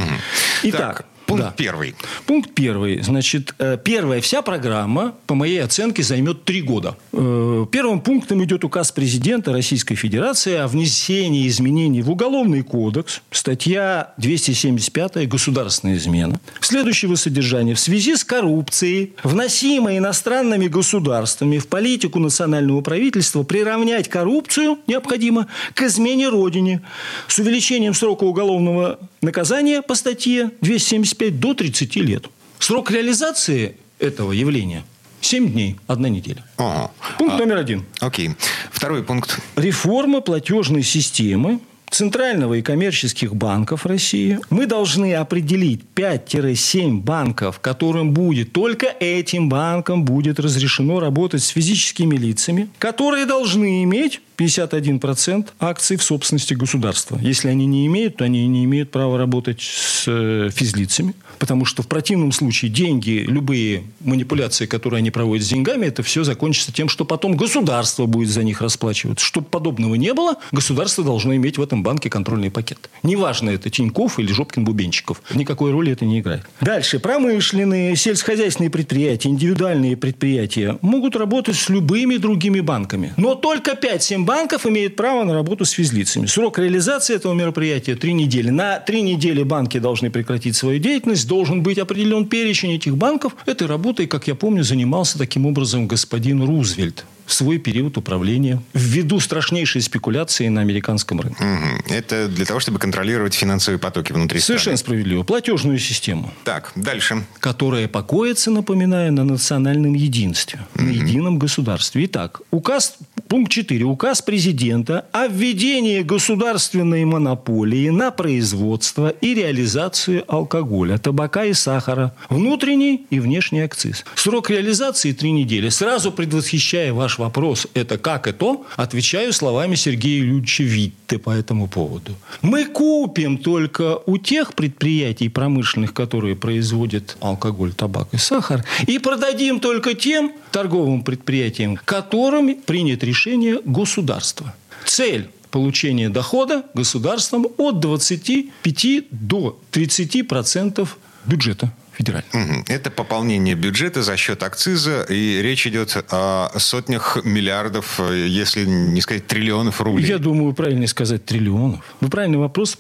Итак, 0.64 0.96
так, 0.98 1.06
Пункт 1.36 1.50
да. 1.50 1.54
первый. 1.56 1.94
Пункт 2.26 2.50
первый. 2.54 3.02
Значит, 3.02 3.54
э, 3.58 3.76
первая 3.82 4.20
вся 4.20 4.42
программа, 4.42 5.14
по 5.26 5.34
моей 5.34 5.62
оценке, 5.62 6.02
займет 6.02 6.44
три 6.44 6.62
года. 6.62 6.96
Э, 7.12 7.66
первым 7.70 8.00
пунктом 8.00 8.42
идет 8.44 8.64
указ 8.64 8.92
президента 8.92 9.52
Российской 9.52 9.94
Федерации 9.94 10.54
о 10.54 10.68
внесении 10.68 11.48
изменений 11.48 12.02
в 12.02 12.10
Уголовный 12.10 12.62
кодекс, 12.62 13.20
статья 13.30 14.14
275 14.18 15.28
«Государственная 15.28 15.96
измена». 15.96 16.40
Следующего 16.60 17.16
содержания. 17.16 17.74
В 17.74 17.80
связи 17.80 18.16
с 18.16 18.24
коррупцией, 18.24 19.14
вносимой 19.22 19.98
иностранными 19.98 20.68
государствами 20.68 21.58
в 21.58 21.66
политику 21.66 22.18
национального 22.18 22.80
правительства, 22.80 23.42
приравнять 23.42 24.08
коррупцию 24.08 24.78
необходимо 24.86 25.46
к 25.74 25.82
измене 25.82 26.28
Родине 26.28 26.82
с 27.26 27.38
увеличением 27.38 27.94
срока 27.94 28.24
уголовного 28.24 28.98
наказания 29.24 29.82
по 29.82 29.94
статье 29.94 30.50
275 30.60 31.23
25 31.30 31.40
до 31.40 31.54
30 31.54 31.96
лет. 31.96 32.26
Срок 32.58 32.90
реализации 32.90 33.76
этого 33.98 34.32
явления 34.32 34.84
7 35.20 35.52
дней, 35.52 35.76
одна 35.86 36.08
неделя. 36.08 36.44
Ага. 36.58 36.90
Пункт 37.18 37.34
а, 37.34 37.38
номер 37.38 37.56
один. 37.56 37.84
Окей. 38.00 38.30
Второй 38.70 39.02
пункт. 39.02 39.38
Реформа 39.56 40.20
платежной 40.20 40.82
системы 40.82 41.60
Центрального 41.94 42.54
и 42.54 42.62
коммерческих 42.62 43.36
банков 43.36 43.86
России. 43.86 44.40
Мы 44.50 44.66
должны 44.66 45.14
определить 45.14 45.82
5-7 45.94 47.00
банков, 47.00 47.60
которым 47.60 48.10
будет, 48.10 48.52
только 48.52 48.86
этим 48.86 49.48
банкам 49.48 50.04
будет 50.04 50.40
разрешено 50.40 50.98
работать 50.98 51.42
с 51.44 51.48
физическими 51.48 52.16
лицами, 52.16 52.68
которые 52.78 53.26
должны 53.26 53.84
иметь 53.84 54.20
51% 54.36 55.48
акций 55.60 55.96
в 55.96 56.02
собственности 56.02 56.54
государства. 56.54 57.18
Если 57.20 57.48
они 57.48 57.66
не 57.66 57.86
имеют, 57.86 58.16
то 58.16 58.24
они 58.24 58.46
не 58.46 58.64
имеют 58.64 58.90
права 58.90 59.18
работать 59.18 59.60
с 59.60 60.04
э, 60.06 60.50
физлицами. 60.52 61.14
Потому 61.38 61.64
что 61.64 61.82
в 61.82 61.88
противном 61.88 62.32
случае 62.32 62.70
деньги, 62.70 63.24
любые 63.26 63.84
манипуляции, 64.00 64.66
которые 64.66 64.98
они 64.98 65.10
проводят 65.10 65.44
с 65.44 65.48
деньгами, 65.48 65.86
это 65.86 66.02
все 66.02 66.24
закончится 66.24 66.72
тем, 66.72 66.88
что 66.88 67.04
потом 67.04 67.36
государство 67.36 68.06
будет 68.06 68.30
за 68.30 68.42
них 68.42 68.60
расплачиваться. 68.60 69.24
Чтобы 69.24 69.46
подобного 69.46 69.94
не 69.94 70.14
было, 70.14 70.36
государство 70.52 71.04
должно 71.04 71.34
иметь 71.36 71.58
в 71.58 71.62
этом 71.62 71.82
банке 71.82 72.10
контрольный 72.10 72.50
пакет. 72.50 72.90
Неважно, 73.02 73.50
это 73.50 73.70
Тиньков 73.70 74.18
или 74.18 74.32
Жопкин-Бубенчиков. 74.32 75.18
Никакой 75.34 75.72
роли 75.72 75.92
это 75.92 76.04
не 76.04 76.20
играет. 76.20 76.44
Дальше. 76.60 76.98
Промышленные, 76.98 77.96
сельскохозяйственные 77.96 78.70
предприятия, 78.70 79.28
индивидуальные 79.28 79.96
предприятия 79.96 80.78
могут 80.80 81.16
работать 81.16 81.56
с 81.56 81.68
любыми 81.68 82.16
другими 82.16 82.60
банками. 82.60 83.12
Но 83.16 83.34
только 83.34 83.72
5-7 83.72 84.23
банков 84.24 84.66
имеют 84.66 84.96
право 84.96 85.24
на 85.24 85.34
работу 85.34 85.64
с 85.64 85.70
физлицами. 85.70 86.26
Срок 86.26 86.58
реализации 86.58 87.14
этого 87.14 87.34
мероприятия– 87.34 87.94
3 87.96 88.12
недели. 88.12 88.50
На 88.50 88.78
3 88.80 89.02
недели 89.02 89.42
банки 89.42 89.78
должны 89.78 90.10
прекратить 90.10 90.56
свою 90.56 90.78
деятельность. 90.78 91.26
Должен 91.28 91.62
быть 91.62 91.78
определен 91.78 92.26
перечень 92.26 92.72
этих 92.72 92.96
банков. 92.96 93.36
Этой 93.46 93.66
работой, 93.66 94.06
как 94.06 94.26
я 94.26 94.34
помню, 94.34 94.64
занимался 94.64 95.18
таким 95.18 95.46
образом 95.46 95.86
господин 95.86 96.42
Рузвельт 96.42 97.04
в 97.26 97.32
свой 97.32 97.58
период 97.58 97.96
управления 97.96 98.62
ввиду 98.74 99.18
страшнейшей 99.20 99.80
спекуляции 99.80 100.48
на 100.48 100.60
американском 100.60 101.20
рынке. 101.20 101.42
Угу. 101.42 101.94
Это 101.94 102.28
для 102.28 102.44
того, 102.44 102.60
чтобы 102.60 102.78
контролировать 102.78 103.34
финансовые 103.34 103.78
потоки 103.78 104.12
внутри 104.12 104.40
Совершенно 104.40 104.76
страны. 104.76 104.98
справедливо. 104.98 105.22
Платежную 105.22 105.78
систему. 105.78 106.32
Так, 106.44 106.72
дальше. 106.74 107.24
Которая 107.40 107.88
покоится, 107.88 108.50
напоминаю, 108.50 109.12
на 109.12 109.24
национальном 109.24 109.94
единстве, 109.94 110.60
угу. 110.74 110.84
на 110.84 110.90
едином 110.90 111.38
государстве. 111.38 112.04
Итак, 112.04 112.42
указ, 112.50 112.96
пункт 113.34 113.50
4. 113.50 113.84
Указ 113.84 114.22
президента 114.22 115.06
о 115.10 115.26
введении 115.26 116.02
государственной 116.02 117.04
монополии 117.04 117.88
на 117.88 118.12
производство 118.12 119.08
и 119.08 119.34
реализацию 119.34 120.22
алкоголя, 120.28 120.98
табака 120.98 121.44
и 121.44 121.52
сахара, 121.52 122.14
внутренний 122.30 123.06
и 123.10 123.18
внешний 123.18 123.62
акциз. 123.62 124.04
Срок 124.14 124.50
реализации 124.50 125.10
три 125.10 125.32
недели. 125.32 125.68
Сразу 125.68 126.12
предвосхищая 126.12 126.92
ваш 126.92 127.18
вопрос– 127.18 127.66
это 127.74 127.98
как 127.98 128.28
это, 128.28 128.58
отвечаю 128.76 129.32
словами 129.32 129.74
Сергея 129.74 130.20
Юрьевича 130.20 130.62
Витте 130.62 131.18
по 131.18 131.30
этому 131.30 131.66
поводу. 131.66 132.12
Мы 132.40 132.66
купим 132.66 133.38
только 133.38 133.98
у 134.06 134.16
тех 134.16 134.54
предприятий 134.54 135.28
промышленных, 135.28 135.92
которые 135.92 136.36
производят 136.36 137.16
алкоголь, 137.18 137.72
табак 137.72 138.06
и 138.12 138.16
сахар, 138.16 138.64
и 138.86 139.00
продадим 139.00 139.58
только 139.58 139.94
тем 139.94 140.30
торговым 140.52 141.02
предприятиям, 141.02 141.80
которыми 141.84 142.52
принято 142.52 143.04
решение 143.04 143.23
государства. 143.64 144.54
Цель 144.84 145.30
получения 145.50 146.10
дохода 146.10 146.64
государством 146.74 147.46
от 147.56 147.80
25 147.80 149.04
до 149.10 149.58
30 149.70 150.28
процентов 150.28 150.98
бюджета 151.26 151.72
федерального. 151.94 152.64
Это 152.68 152.90
пополнение 152.90 153.54
бюджета 153.54 154.02
за 154.02 154.16
счет 154.16 154.42
акциза, 154.42 155.02
и 155.08 155.40
речь 155.42 155.66
идет 155.66 156.04
о 156.10 156.50
сотнях 156.58 157.18
миллиардов, 157.24 158.00
если 158.10 158.64
не 158.64 159.00
сказать 159.00 159.26
триллионов 159.26 159.80
рублей. 159.80 160.06
Я 160.06 160.18
думаю, 160.18 160.52
правильно 160.54 160.86
сказать 160.86 161.24
триллионов. 161.24 161.80
Вы 162.00 162.08
правильный 162.08 162.38
вопрос 162.38 162.76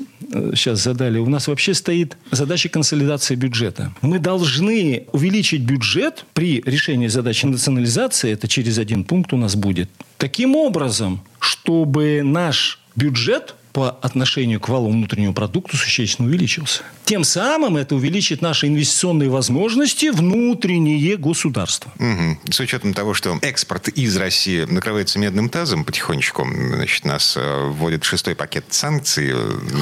сейчас 0.54 0.80
э, 0.80 0.82
задали. 0.82 1.18
У 1.18 1.28
нас 1.28 1.48
вообще 1.48 1.74
стоит 1.74 2.16
задача 2.30 2.68
консолидации 2.68 3.34
бюджета. 3.34 3.92
Мы 4.02 4.18
должны 4.18 5.06
увеличить 5.12 5.62
бюджет 5.62 6.24
при 6.32 6.62
решении 6.64 7.08
задачи 7.08 7.46
национализации, 7.46 8.32
это 8.32 8.48
через 8.48 8.78
один 8.78 9.04
пункт 9.04 9.32
у 9.32 9.36
нас 9.36 9.56
будет, 9.56 9.90
таким 10.18 10.56
образом, 10.56 11.22
чтобы 11.38 12.22
наш 12.22 12.80
бюджет 12.96 13.54
по 13.74 13.90
отношению 13.90 14.60
к 14.60 14.68
валовому 14.68 14.98
внутреннему 14.98 15.34
продукту 15.34 15.76
существенно 15.76 16.28
увеличился. 16.28 16.84
Тем 17.04 17.24
самым 17.24 17.76
это 17.76 17.96
увеличит 17.96 18.40
наши 18.40 18.68
инвестиционные 18.68 19.28
возможности 19.28 20.10
внутренние 20.10 21.16
государства. 21.16 21.92
Угу. 21.98 22.52
С 22.52 22.60
учетом 22.60 22.94
того, 22.94 23.14
что 23.14 23.36
экспорт 23.42 23.88
из 23.88 24.16
России 24.16 24.62
накрывается 24.62 25.18
медным 25.18 25.48
тазом 25.48 25.84
потихонечку, 25.84 26.46
значит, 26.46 27.04
нас 27.04 27.34
э, 27.36 27.68
вводит 27.70 28.04
шестой 28.04 28.36
пакет 28.36 28.64
санкций. 28.70 29.32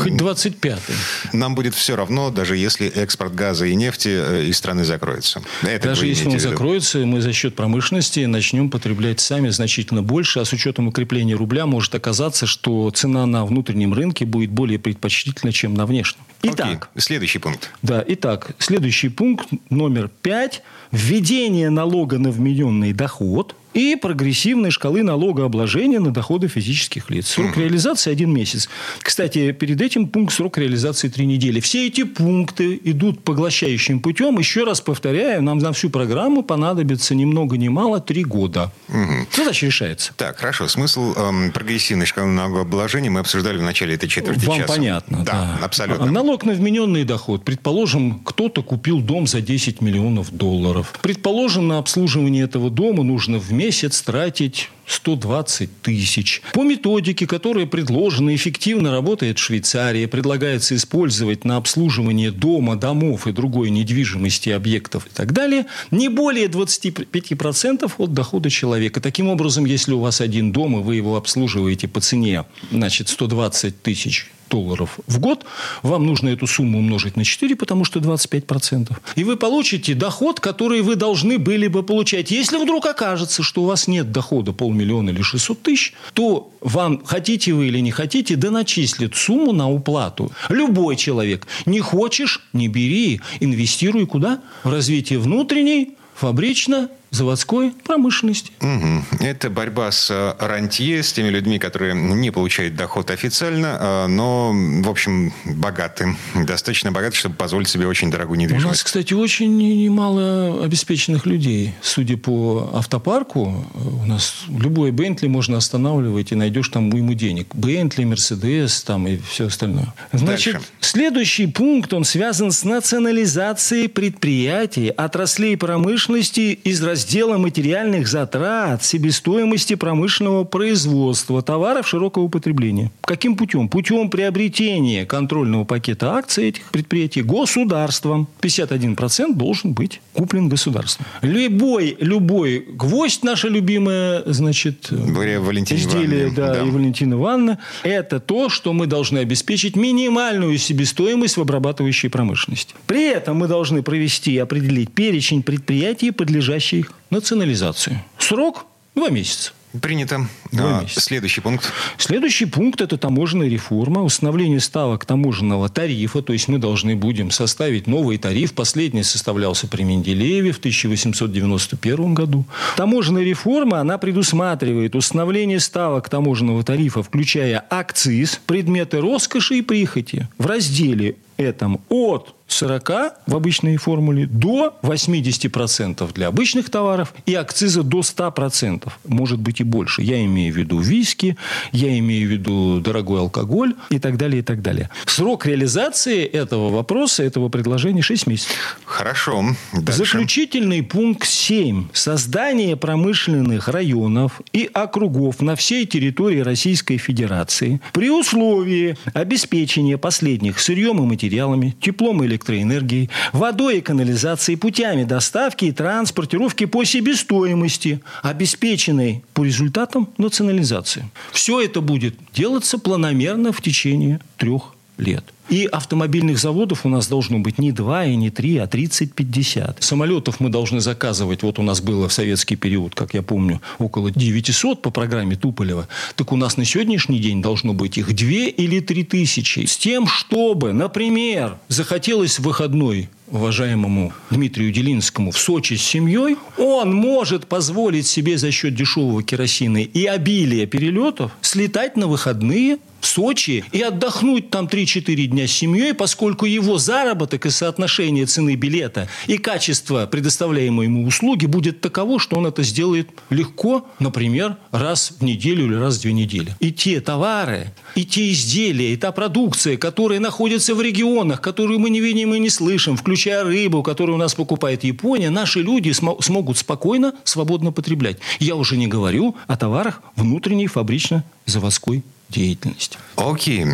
Хоть 0.01 0.13
25-й. 0.13 1.37
Нам 1.37 1.55
будет 1.55 1.75
все 1.75 1.95
равно, 1.95 2.31
даже 2.31 2.57
если 2.57 2.89
экспорт 2.89 3.35
газа 3.35 3.67
и 3.67 3.75
нефти 3.75 4.09
э, 4.09 4.45
из 4.47 4.57
страны 4.57 4.87
закроется. 4.87 5.43
Это 5.61 5.89
даже 5.89 6.07
если 6.07 6.29
он 6.29 6.41
закроется, 6.41 7.01
мы 7.01 7.21
за 7.21 7.35
счет 7.35 7.55
промышленности 7.55 8.21
начнем 8.21 8.71
потреблять 8.71 9.21
сами 9.21 9.51
значительно 9.51 10.03
больше, 10.03 10.41
а 10.41 10.47
с 10.47 10.53
учетом 10.55 10.89
укрепления 10.89 11.35
рубля 11.35 11.67
может 11.67 11.95
оказаться, 11.95 12.47
что 12.47 12.91
цена 12.91 13.27
на 13.27 13.45
внутренний 13.45 13.82
внутреннем 13.87 13.95
рынке 13.95 14.25
будет 14.25 14.51
более 14.51 14.79
предпочтительно, 14.79 15.53
чем 15.53 15.75
на 15.75 15.87
внешнем. 15.87 16.23
Итак, 16.43 16.89
Окей. 16.93 17.03
следующий 17.03 17.39
пункт. 17.39 17.71
Да, 17.83 18.05
итак, 18.07 18.55
следующий 18.59 19.09
пункт 19.09 19.49
номер 19.71 20.11
пять. 20.23 20.63
Введение 20.91 21.71
налога 21.71 22.19
на 22.19 22.31
вмененный 22.31 22.93
доход– 22.93 23.57
и 23.75 23.97
прогрессивной 23.97 24.71
шкалы 24.71 25.03
налогообложения 25.03 26.01
на 26.01 26.11
доходы 26.13 26.49
физических 26.49 27.11
лиц. 27.11 27.29
Срок 27.29 27.57
реализации 27.57 28.11
один 28.11 28.33
месяц. 28.33 28.69
Кстати, 29.01 29.53
перед 29.53 29.81
этим 29.81 30.09
пункт 30.09 30.35
срок 30.35 30.59
реализации 30.59 31.09
три 31.09 31.27
недели. 31.27 31.61
Все 31.61 31.87
эти 31.87 32.05
пункты 32.05 32.81
идут 32.85 33.25
поглощающим 33.25 34.01
путем. 34.01 34.39
Еще 34.39 34.65
раз 34.65 34.81
повторяю, 34.81 35.43
нам 35.43 35.59
на 35.59 35.73
всю 35.73 35.91
программу 35.91 36.43
понадобится 36.43 37.15
ни 37.15 37.25
много 37.25 37.57
ни 37.57 37.69
мало 37.69 38.01
три 38.01 38.25
года. 38.25 38.73
Угу. 38.89 39.27
Задача 39.37 39.67
решается. 39.67 40.13
Так, 40.17 40.39
хорошо. 40.39 40.69
Смысл 40.69 41.15
эм, 41.15 41.53
прогрессивной 41.53 42.07
шкалы 42.07 42.29
налогообложения 42.29 43.11
мы 43.11 43.21
обсуждали 43.21 43.59
в 43.59 43.63
начале 43.63 43.95
этой 43.95 44.09
четверти 44.09 44.45
Вам 44.47 44.59
часа. 44.61 44.73
понятно. 44.73 45.25
Да, 45.25 45.33
да, 45.33 45.65
абсолютно. 45.65 46.11
Налог 46.11 46.45
на 46.45 46.53
вмененный 46.53 47.05
доход. 47.05 47.45
Предположим, 47.45 48.21
кто-то 48.25 48.63
купил 48.63 49.01
дом 49.01 49.27
за 49.27 49.41
10 49.41 49.81
миллионов 49.81 50.31
долларов. 50.31 50.95
Предположим, 51.03 51.69
на 51.69 51.79
обслуживание 51.79 52.45
этого 52.45 52.71
дома 52.71 53.03
нужно 53.03 53.39
в 53.39 53.51
месяц 53.63 54.03
тратить 54.03 54.71
120 54.87 55.83
тысяч. 55.83 56.43
По 56.53 56.65
методике, 56.65 57.29
которая 57.29 57.65
предложена, 57.67 58.35
эффективно 58.35 58.91
работает 58.91 59.39
в 59.39 59.43
Швейцарии, 59.43 60.07
предлагается 60.07 60.75
использовать 60.75 61.45
на 61.45 61.57
обслуживание 61.57 62.33
дома, 62.33 62.75
домов 62.75 63.29
и 63.29 63.33
другой 63.33 63.71
недвижимости, 63.71 64.51
объектов 64.51 65.07
и 65.07 65.11
так 65.11 65.33
далее, 65.33 65.67
не 65.93 66.09
более 66.09 66.47
25% 66.47 67.93
от 67.99 68.13
дохода 68.13 68.51
человека. 68.51 69.01
Таким 69.01 69.29
образом, 69.29 69.65
если 69.65 69.93
у 69.93 70.01
вас 70.01 70.21
один 70.21 70.51
дом, 70.51 70.81
и 70.81 70.83
вы 70.83 70.97
его 70.97 71.17
обслуживаете 71.17 71.87
по 71.87 72.01
цене, 72.01 72.45
значит, 72.73 73.09
120 73.09 73.81
тысяч 73.81 74.33
долларов 74.53 75.01
в 75.07 75.19
год, 75.19 75.45
вам 75.83 76.07
нужно 76.07 76.29
эту 76.29 76.47
сумму 76.47 76.79
умножить 76.79 77.17
на 77.17 77.25
4, 77.25 77.57
потому 77.57 77.85
что 77.85 78.01
25%. 78.01 78.93
И 79.17 79.25
вы 79.25 79.37
получите 79.37 79.95
доход, 79.95 80.41
который 80.41 80.83
вы 80.83 80.97
должны 80.97 81.39
были 81.39 81.69
бы 81.69 81.83
получать. 81.83 82.31
Если 82.31 82.59
вдруг 82.59 82.87
окажется, 82.87 83.43
что 83.43 83.63
у 83.63 83.67
вас 83.67 83.89
нет 83.89 84.13
дохода 84.13 84.53
полмиллиона 84.53 85.11
или 85.11 85.23
600 85.23 85.63
тысяч, 85.63 85.95
то 86.13 86.51
вам, 86.61 87.03
хотите 87.05 87.55
вы 87.55 87.69
или 87.69 87.81
не 87.81 87.91
хотите, 87.91 88.37
да 88.37 88.51
начислят 88.51 89.15
сумму 89.15 89.53
на 89.53 89.71
уплату. 89.71 90.31
Любой 90.51 90.97
человек. 90.97 91.47
Не 91.67 91.81
хочешь– 91.81 92.43
не 92.53 92.69
бери. 92.69 93.21
Инвестируй 93.41 94.07
куда? 94.07 94.41
В 94.65 94.71
развитие 94.71 95.19
внутренней, 95.19 95.97
фабрично 96.15 96.89
заводской 97.13 97.75
промышленности. 97.85 98.53
Угу. 98.61 99.21
Это 99.21 99.51
борьба 99.51 99.93
с 99.93 100.11
э, 100.11 100.35
рантье, 100.39 101.03
с 101.03 101.13
теми 101.13 101.29
людьми, 101.29 101.59
которые 101.59 101.95
не 101.95 102.31
получают 102.31 102.75
доход 102.75 103.11
официально, 103.11 103.79
э, 103.79 104.07
но, 104.07 104.51
в 104.53 104.89
общем, 104.89 105.33
богаты. 105.45 106.17
Достаточно 106.35 106.91
богаты, 106.91 107.15
чтобы 107.17 107.35
позволить 107.35 107.69
себе 107.69 107.87
очень 107.87 108.11
дорогую 108.11 108.39
недвижимость. 108.39 108.67
У 108.67 108.69
нас, 108.71 108.83
кстати, 108.83 109.13
очень 109.13 109.57
немало 109.59 110.65
обеспеченных 110.65 111.27
людей. 111.27 111.75
Судя 111.83 112.17
по 112.17 112.71
автопарку, 112.73 113.67
у 113.75 114.07
нас 114.07 114.45
любой 114.49 114.91
Бентли 114.91 115.27
можно 115.27 115.59
останавливать 115.59 116.33
и 116.33 116.35
найдешь 116.35 116.71
там 116.71 116.91
ему 116.91 117.13
денег. 117.13 117.55
Бентли, 117.55 118.05
Мерседес 118.05 118.83
там 118.83 119.07
и 119.07 119.19
все 119.19 119.49
остальное. 119.49 119.93
Значит, 120.13 120.55
Дальше. 120.55 120.69
следующий 120.81 121.47
пункт, 121.47 121.93
он 121.93 122.05
связан 122.05 122.53
с 122.53 122.65
национализацией 122.65 123.91
предприятий, 123.91 124.89
отраслей 124.89 125.59
промышленности 125.59 126.59
из 126.65 126.83
раздела 126.83 127.02
раздела 127.03 127.37
материальных 127.37 128.07
затрат, 128.07 128.85
себестоимости 128.85 129.75
промышленного 129.75 130.45
производства 130.45 131.43
товаров 131.43 131.89
широкого 131.89 132.29
потребления. 132.29 132.93
Каким 133.01 133.37
путем? 133.37 133.69
Путем 133.69 134.09
приобретения 134.09 135.05
контрольного 135.05 135.65
пакета 135.65 136.15
акций 136.15 136.51
этих 136.51 136.71
предприятий 136.71 137.23
государством. 137.23 138.29
51% 138.41 139.35
должен 139.35 139.73
быть 139.73 140.01
куплен 140.13 140.49
государством. 140.49 141.05
Любой, 141.23 141.97
любой 141.99 142.61
гвоздь, 142.61 143.25
наша 143.25 143.49
любимая, 143.49 144.23
значит, 144.27 144.93
изделие, 144.93 146.31
да, 146.31 146.55
да. 146.55 146.63
и 146.63 146.71
Валентина 146.71 147.15
Ивановна, 147.15 147.59
это 147.83 148.21
то, 148.21 148.49
что 148.49 148.73
мы 148.73 148.87
должны 148.87 149.19
обеспечить 149.19 149.75
минимальную 149.75 150.57
себестоимость 150.57 151.37
в 151.37 151.41
обрабатывающей 151.41 152.09
промышленности. 152.09 152.77
При 152.87 153.09
этом 153.09 153.39
мы 153.39 153.49
должны 153.49 153.83
провести 153.83 154.35
и 154.35 154.39
определить 154.39 154.93
перечень 154.93 155.43
предприятий, 155.43 156.13
подлежащих 156.13 156.92
национализацию. 157.11 158.01
Срок– 158.19 158.67
два 158.95 159.11
месяца. 159.11 159.53
Принято. 159.81 160.29
А, 160.59 160.85
следующий 160.87 161.41
пункт. 161.41 161.73
Следующий 161.97 162.45
пункт– 162.45 162.81
это 162.83 162.99
таможенная 162.99 163.49
реформа, 163.49 164.03
установление 164.03 164.61
ставок 164.61 165.07
таможенного 165.07 165.71
тарифа. 165.71 166.21
То 166.21 166.35
есть 166.35 166.49
мы 166.49 166.59
должны 166.59 166.95
будем 166.95 167.31
составить 167.31 167.87
новый 167.87 168.19
тариф. 168.19 168.53
Последний 168.53 169.03
составлялся 169.03 169.67
при 169.67 169.83
Менделееве 169.83 170.53
в 170.53 170.59
1891 170.59 172.15
году. 172.15 172.45
Таможенная 172.77 173.25
реформа, 173.25 173.81
она 173.81 173.97
предусматривает 173.97 174.95
установление 174.95 175.59
ставок 175.59 176.11
таможенного 176.11 176.63
тарифа, 176.65 177.03
включая 177.03 177.65
акциз, 177.71 178.41
предметы 178.45 179.01
роскоши 179.01 179.57
и 179.57 179.63
прихоти 179.63 180.29
в 180.37 180.45
разделе 180.45 181.17
этом 181.39 181.81
от 181.89 182.35
40 182.53 182.91
в 183.27 183.35
обычной 183.35 183.77
формуле 183.77 184.27
до 184.27 184.79
80% 184.83 186.13
для 186.13 186.29
обычных 186.29 186.71
товаров 186.71 187.15
и 187.27 187.35
акциза 187.35 187.83
до 187.83 188.01
100%. 188.01 188.91
Может 189.07 189.41
быть 189.41 189.61
и 189.61 189.65
больше. 189.65 190.03
Я 190.03 190.25
имею 190.25 190.53
в 190.53 190.57
виду 190.57 190.79
виски, 190.79 191.37
я 191.73 191.99
имею 191.99 192.29
в 192.29 192.33
виду 192.33 192.81
дорогой 192.81 193.21
алкоголь 193.21 193.75
и 193.91 193.99
так 193.99 194.17
далее, 194.17 194.41
и 194.41 194.43
так 194.43 194.63
далее. 194.63 194.91
Срок 195.07 195.47
реализации 195.47 196.25
этого 196.25 196.71
вопроса, 196.71 197.23
этого 197.23 197.49
предложения 197.49 198.03
6 198.03 198.27
месяцев. 198.27 198.79
Хорошо. 198.85 199.45
Дальше. 199.73 200.05
Заключительный 200.05 200.83
пункт 200.83 201.27
7. 201.27 201.89
Создание 201.93 202.77
промышленных 202.77 203.69
районов 203.69 204.41
и 204.53 204.69
округов 204.73 205.41
на 205.41 205.57
всей 205.57 205.87
территории 205.87 206.41
Российской 206.41 206.99
Федерации 206.99 207.81
при 207.93 208.11
условии 208.11 208.97
обеспечения 209.15 209.99
последних 209.99 210.59
сырьем 210.59 210.99
и 210.99 211.07
материалами, 211.07 211.75
теплом 211.81 212.23
и 212.23 212.27
электричеством 212.27 212.42
электроэнергией, 212.43 213.11
водой 213.33 213.79
и 213.79 213.81
канализацией, 213.81 214.59
путями 214.59 215.05
доставки 215.05 215.67
и 215.67 215.73
транспортировки 215.73 216.67
по 216.67 216.85
себестоимости, 216.85 218.01
обеспеченной 218.23 219.25
по 219.33 219.45
результатам 219.45 220.09
национализации. 220.19 221.09
Все 221.33 221.61
это 221.61 221.81
будет 221.81 222.15
делаться 222.35 222.79
планомерно 222.79 223.53
в 223.53 223.61
течение 223.61 224.21
трех 224.37 224.75
лет. 224.99 225.25
И 225.53 225.67
автомобильных 225.67 226.39
заводов 226.39 226.87
у 226.87 226.89
нас 226.89 227.09
должно 227.09 227.39
быть 227.39 227.59
не 227.59 227.73
2 227.73 228.07
и 228.07 228.17
не 228.17 228.31
3, 228.31 228.57
а 228.57 228.65
30-50. 228.65 229.77
Самолетов 229.81 230.41
мы 230.41 230.49
должны 230.49 230.81
заказывать. 230.81 231.43
Вот 231.43 231.59
у 231.59 231.63
нас 231.63 231.83
было 231.83 232.09
в 232.09 232.13
советский 232.15 232.57
период, 232.57 232.95
как 232.95 233.13
я 233.13 233.21
помню, 233.21 233.61
около 233.79 234.11
900 234.11 234.81
по 234.81 234.91
программе 234.91 235.37
Туполева. 235.37 235.89
Так 236.17 236.33
у 236.33 236.37
нас 236.37 236.57
на 236.57 236.65
сегодняшний 236.65 237.19
день 237.19 237.43
должно 237.43 237.75
быть 237.75 237.99
их 237.99 238.17
2 238.17 238.29
или 238.29 238.81
3 238.81 239.05
тысячи. 239.05 239.67
С 239.67 239.77
тем, 239.77 240.07
чтобы, 240.07 240.73
например, 240.73 241.59
захотелось 241.69 242.39
выходной 242.39 243.11
уважаемому 243.31 244.15
Дмитрию 244.31 244.73
Делинскому 244.73 245.33
в 245.33 245.39
Сочи 245.39 245.75
с 245.75 245.83
семьей, 245.83 246.37
он 246.57 246.95
может 246.95 247.47
позволить 247.47 248.07
себе 248.07 248.39
за 248.39 248.51
счет 248.51 248.75
дешевого 248.75 249.23
керосина 249.23 249.83
и 249.83 250.07
обилия 250.07 250.67
перелетов 250.67 251.33
слетать 251.43 251.97
на 251.99 252.07
выходные 252.07 252.79
в 253.03 253.07
Сочи 253.07 253.65
и 253.73 253.83
отдохнуть 253.83 254.49
там 254.49 254.67
3-4 254.67 255.27
дня 255.27 255.47
с 255.47 255.51
семьей, 255.53 255.93
поскольку 255.93 256.47
его 256.47 256.79
заработок 256.79 257.45
и 257.47 257.51
соотношение 257.51 258.27
цены 258.27 258.55
билета 258.55 259.09
и 259.27 259.39
качество 259.39 260.07
предоставляемой 260.07 260.87
ему 260.87 261.05
услуги 261.05 261.47
будет 261.47 261.81
таково, 261.81 262.21
что 262.21 262.37
он 262.37 262.47
это 262.47 262.63
сделает 262.63 263.11
легко, 263.29 263.87
например, 263.99 264.57
раз 264.71 265.13
в 265.19 265.25
неделю 265.25 265.67
или 265.67 265.75
раз 265.75 265.99
в 265.99 266.03
две 266.03 266.13
недели. 266.13 266.55
И 266.61 266.71
те 266.71 267.01
товары, 267.01 267.73
и 267.97 268.05
те 268.05 268.31
изделия, 268.31 268.93
и 268.93 268.97
та 268.97 269.11
продукция, 269.11 269.77
которые 269.77 270.21
находятся 270.21 270.75
в 270.77 270.81
регионах, 270.81 271.41
которые 271.41 271.79
мы 271.79 271.91
не 271.91 272.01
видим 272.01 272.33
и 272.35 272.39
не 272.39 272.51
слышим, 272.51 272.97
включая 272.97 273.43
рыбу, 273.43 273.83
которую 273.83 274.15
у 274.15 274.19
нас 274.19 274.35
покупает 274.35 274.85
Япония, 274.85 275.31
наши 275.31 275.61
люди 275.61 275.91
см- 275.91 276.23
смогут 276.23 276.57
спокойно, 276.57 277.15
свободно 277.25 277.73
потреблять. 277.73 278.19
Я 278.39 278.55
уже 278.55 278.77
не 278.77 278.87
говорю 278.87 279.35
о 279.49 279.57
товарах 279.57 280.03
внутренней 280.15 280.69
фабрично-заводской 280.69 282.03
деятельности. 282.33 282.99
Окей. 283.17 283.67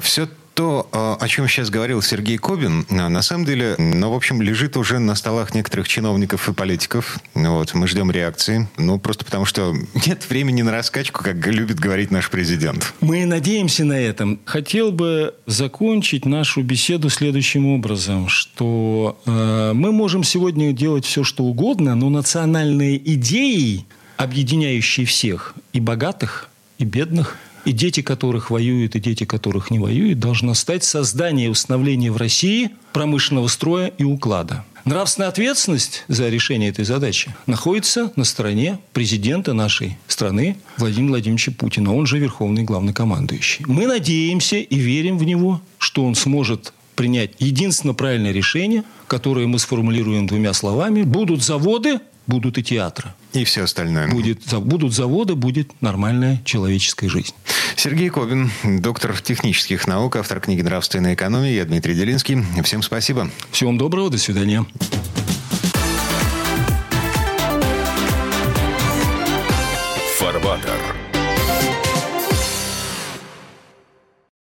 Все 0.00 0.28
то, 0.54 0.88
а, 0.92 1.16
о 1.20 1.28
чем 1.28 1.48
сейчас 1.48 1.68
говорил 1.68 2.00
Сергей 2.00 2.38
Кобин, 2.38 2.86
а, 2.88 3.08
на 3.08 3.22
самом 3.22 3.44
деле, 3.44 3.74
ну, 3.78 4.10
в 4.10 4.14
общем, 4.14 4.40
лежит 4.40 4.76
уже 4.76 4.98
на 5.00 5.14
столах 5.16 5.54
некоторых 5.54 5.88
чиновников 5.88 6.48
и 6.48 6.52
политиков. 6.52 7.18
Вот, 7.34 7.74
мы 7.74 7.88
ждем 7.88 8.10
реакции. 8.10 8.68
Ну, 8.76 8.98
просто 8.98 9.24
потому 9.24 9.44
что 9.44 9.74
нет 10.06 10.28
времени 10.30 10.62
на 10.62 10.70
раскачку, 10.70 11.22
как 11.22 11.44
любит 11.46 11.80
говорить 11.80 12.10
наш 12.10 12.30
президент. 12.30 12.94
Мы 13.00 13.26
надеемся 13.26 13.84
на 13.84 13.98
этом. 13.98 14.40
Хотел 14.44 14.92
бы 14.92 15.34
закончить 15.46 16.24
нашу 16.24 16.62
беседу 16.62 17.10
следующим 17.10 17.66
образом, 17.66 18.28
что 18.28 19.20
э, 19.26 19.72
мы 19.74 19.92
можем 19.92 20.22
сегодня 20.22 20.72
делать 20.72 21.04
все, 21.04 21.24
что 21.24 21.44
угодно, 21.44 21.94
но 21.96 22.10
национальные 22.10 22.96
идеи, 23.14 23.86
объединяющие 24.16 25.04
всех, 25.04 25.54
и 25.72 25.80
богатых, 25.80 26.48
и 26.78 26.84
бедных– 26.84 27.36
и 27.64 27.72
дети 27.72 28.02
которых 28.02 28.50
воюют, 28.50 28.96
и 28.96 29.00
дети 29.00 29.24
которых 29.24 29.70
не 29.70 29.78
воюют, 29.78 30.18
должно 30.18 30.54
стать 30.54 30.84
создание 30.84 31.46
и 31.46 31.50
установление 31.50 32.10
в 32.10 32.16
России 32.16 32.70
промышленного 32.92 33.48
строя 33.48 33.88
и 33.88 34.04
уклада. 34.04 34.64
Нравственная 34.84 35.30
ответственность 35.30 36.04
за 36.08 36.28
решение 36.28 36.68
этой 36.68 36.84
задачи 36.84 37.34
находится 37.46 38.12
на 38.16 38.24
стороне 38.24 38.78
президента 38.92 39.54
нашей 39.54 39.96
страны 40.08 40.58
Владимира 40.76 41.12
Владимировича 41.12 41.52
Путина. 41.52 41.94
Он 41.94 42.04
же 42.04 42.18
верховный 42.18 42.64
главнокомандующий. 42.64 43.64
Мы 43.66 43.86
надеемся 43.86 44.56
и 44.56 44.76
верим 44.76 45.16
в 45.16 45.24
него, 45.24 45.62
что 45.78 46.04
он 46.04 46.14
сможет 46.14 46.74
принять 46.96 47.30
единственно 47.38 47.94
правильное 47.94 48.32
решение, 48.32 48.84
которое 49.06 49.46
мы 49.46 49.58
сформулируем 49.58 50.26
двумя 50.26 50.52
словами. 50.52 51.02
Будут 51.02 51.42
заводы, 51.42 52.00
будут 52.26 52.58
и 52.58 52.62
театры. 52.62 53.14
И 53.34 53.44
все 53.44 53.64
остальное. 53.64 54.08
Будет, 54.08 54.54
будут 54.60 54.94
заводы, 54.94 55.34
будет 55.34 55.70
нормальная 55.82 56.40
человеческая 56.44 57.08
жизнь. 57.08 57.34
Сергей 57.76 58.08
Кобин, 58.08 58.50
доктор 58.62 59.20
технических 59.20 59.86
наук, 59.88 60.16
автор 60.16 60.40
книги 60.40 60.62
«Нравственная 60.62 61.14
экономия». 61.14 61.50
Я 61.50 61.64
Дмитрий 61.64 61.94
Делинский. 61.94 62.38
Всем 62.62 62.82
спасибо. 62.82 63.28
Всего 63.50 63.70
вам 63.70 63.78
доброго. 63.78 64.08
До 64.08 64.18
свидания. 64.18 64.64